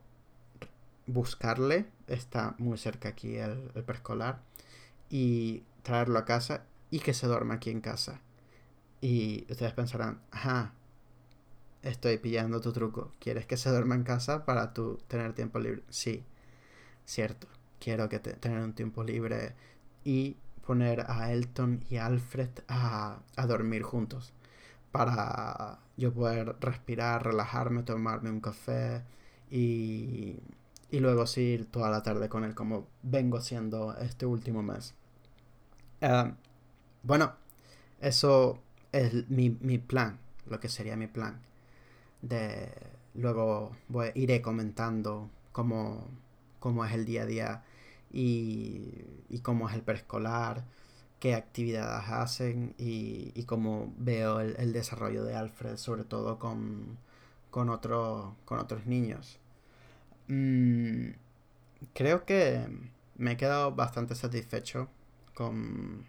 buscarle. 1.06 1.86
Está 2.06 2.54
muy 2.58 2.78
cerca 2.78 3.10
aquí 3.10 3.36
el, 3.36 3.70
preescolar. 3.84 4.40
Y 5.10 5.62
traerlo 5.82 6.18
a 6.18 6.24
casa 6.24 6.64
y 6.90 7.00
que 7.00 7.14
se 7.14 7.26
duerma 7.26 7.54
aquí 7.54 7.70
en 7.70 7.80
casa. 7.80 8.20
Y 9.00 9.46
ustedes 9.50 9.72
pensarán, 9.72 10.20
ajá, 10.30 10.72
estoy 11.82 12.18
pillando 12.18 12.60
tu 12.60 12.72
truco. 12.72 13.12
¿Quieres 13.20 13.46
que 13.46 13.56
se 13.56 13.70
duerma 13.70 13.94
en 13.94 14.04
casa 14.04 14.44
para 14.44 14.72
tú 14.72 14.98
tener 15.08 15.34
tiempo 15.34 15.58
libre? 15.58 15.82
Sí, 15.90 16.24
cierto. 17.04 17.46
Quiero 17.80 18.08
que 18.08 18.18
tener 18.18 18.60
un 18.60 18.72
tiempo 18.72 19.04
libre 19.04 19.54
y 20.04 20.36
poner 20.66 21.04
a 21.08 21.32
Elton 21.32 21.84
y 21.90 21.96
Alfred 21.96 22.50
a, 22.68 23.18
a 23.36 23.46
dormir 23.46 23.82
juntos. 23.82 24.32
Para 24.90 25.80
yo 25.96 26.12
poder 26.12 26.56
respirar, 26.60 27.24
relajarme, 27.24 27.82
tomarme 27.82 28.30
un 28.30 28.40
café 28.40 29.02
y, 29.50 30.36
y 30.94 31.00
luego 31.00 31.26
seguir 31.26 31.66
toda 31.70 31.90
la 31.90 32.02
tarde 32.02 32.28
con 32.28 32.44
él 32.44 32.54
como 32.54 32.86
vengo 33.02 33.38
haciendo 33.38 33.96
este 33.98 34.26
último 34.26 34.62
mes. 34.62 34.94
Ah, 36.00 36.34
bueno, 37.02 37.32
eso 38.00 38.60
es 38.92 39.28
mi, 39.28 39.50
mi 39.50 39.78
plan, 39.78 40.18
lo 40.46 40.60
que 40.60 40.68
sería 40.68 40.96
mi 40.96 41.08
plan 41.08 41.40
de 42.22 42.72
luego 43.14 43.76
voy, 43.88 44.10
iré 44.14 44.40
comentando 44.42 45.30
cómo, 45.52 46.08
cómo, 46.60 46.84
es 46.84 46.92
el 46.92 47.04
día 47.04 47.22
a 47.22 47.26
día 47.26 47.64
y, 48.12 49.04
y 49.28 49.40
cómo 49.40 49.68
es 49.68 49.74
el 49.74 49.82
preescolar, 49.82 50.64
qué 51.20 51.34
actividades 51.34 52.08
hacen 52.10 52.74
y, 52.78 53.44
cómo 53.44 53.92
veo 53.98 54.40
el, 54.40 54.72
desarrollo 54.72 55.24
de 55.24 55.34
Alfred, 55.34 55.76
sobre 55.76 56.04
todo 56.04 56.38
con, 56.38 56.98
con, 57.50 57.68
con 58.44 58.58
otros 58.58 58.86
niños. 58.86 59.38
Mm, 60.28 61.10
creo 61.94 62.24
que 62.24 62.66
me 63.16 63.32
he 63.32 63.36
quedado 63.36 63.72
bastante 63.74 64.14
satisfecho 64.14 64.88
con, 65.34 66.06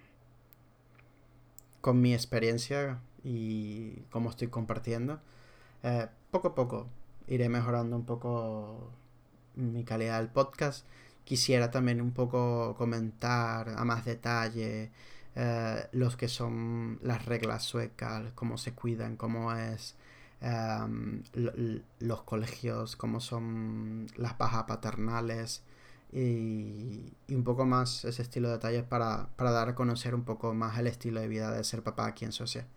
con 1.82 2.02
mi 2.02 2.14
experiencia 2.14 3.00
y 3.24 4.02
cómo 4.12 4.30
estoy 4.30 4.48
compartiendo. 4.50 5.20
Eh, 5.84 6.08
poco 6.32 6.50
a 6.50 6.56
poco 6.56 6.88
iré 7.28 7.50
mejorando 7.50 7.96
un 7.96 8.06
poco 8.06 8.92
mi 9.56 9.84
calidad 9.84 10.20
del 10.20 10.30
podcast. 10.30 10.86
Quisiera 11.24 11.72
también 11.72 12.02
un 12.02 12.12
poco 12.12 12.76
comentar 12.78 13.70
a 13.70 13.84
más 13.86 14.06
detalle 14.06 14.92
eh, 15.36 15.88
los 15.92 16.18
que 16.18 16.28
son 16.28 17.00
las 17.04 17.26
reglas 17.26 17.64
suecas, 17.64 18.32
cómo 18.36 18.58
se 18.58 18.74
cuidan, 18.74 19.18
cómo 19.18 19.54
es 19.54 19.96
em, 20.46 21.24
los 22.00 22.22
colegios, 22.24 22.96
cómo 22.96 23.20
son 23.20 24.08
las 24.16 24.38
bajas 24.38 24.66
paternales 24.66 25.64
y, 26.14 27.14
un 27.30 27.44
poco 27.44 27.66
más 27.66 28.06
ese 28.06 28.22
estilo 28.22 28.50
de 28.50 28.56
detalles 28.56 28.84
para, 28.84 29.30
para 29.36 29.52
dar 29.52 29.70
a 29.70 29.76
conocer 29.76 30.16
un 30.16 30.24
poco 30.24 30.54
más 30.54 30.78
el 30.78 30.88
estilo 30.88 31.20
de 31.20 31.28
vida 31.28 31.52
de 31.52 31.64
ser 31.64 31.84
papá 31.84 32.06
aquí 32.06 32.26
en 32.26 32.32
Suecia. 32.32 32.68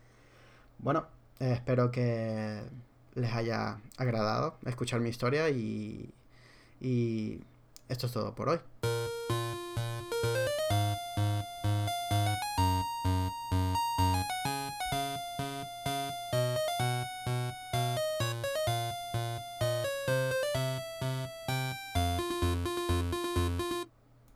Bueno, 0.78 1.06
eh, 1.40 1.52
espero 1.52 1.90
que 1.90 2.62
les 3.14 3.32
haya 3.34 3.80
agradado 3.96 4.58
escuchar 4.64 5.00
mi 5.00 5.10
historia 5.10 5.50
y, 5.50 6.12
y 6.80 7.40
esto 7.88 8.06
es 8.06 8.12
todo 8.12 8.34
por 8.34 8.48
hoy. 8.48 8.58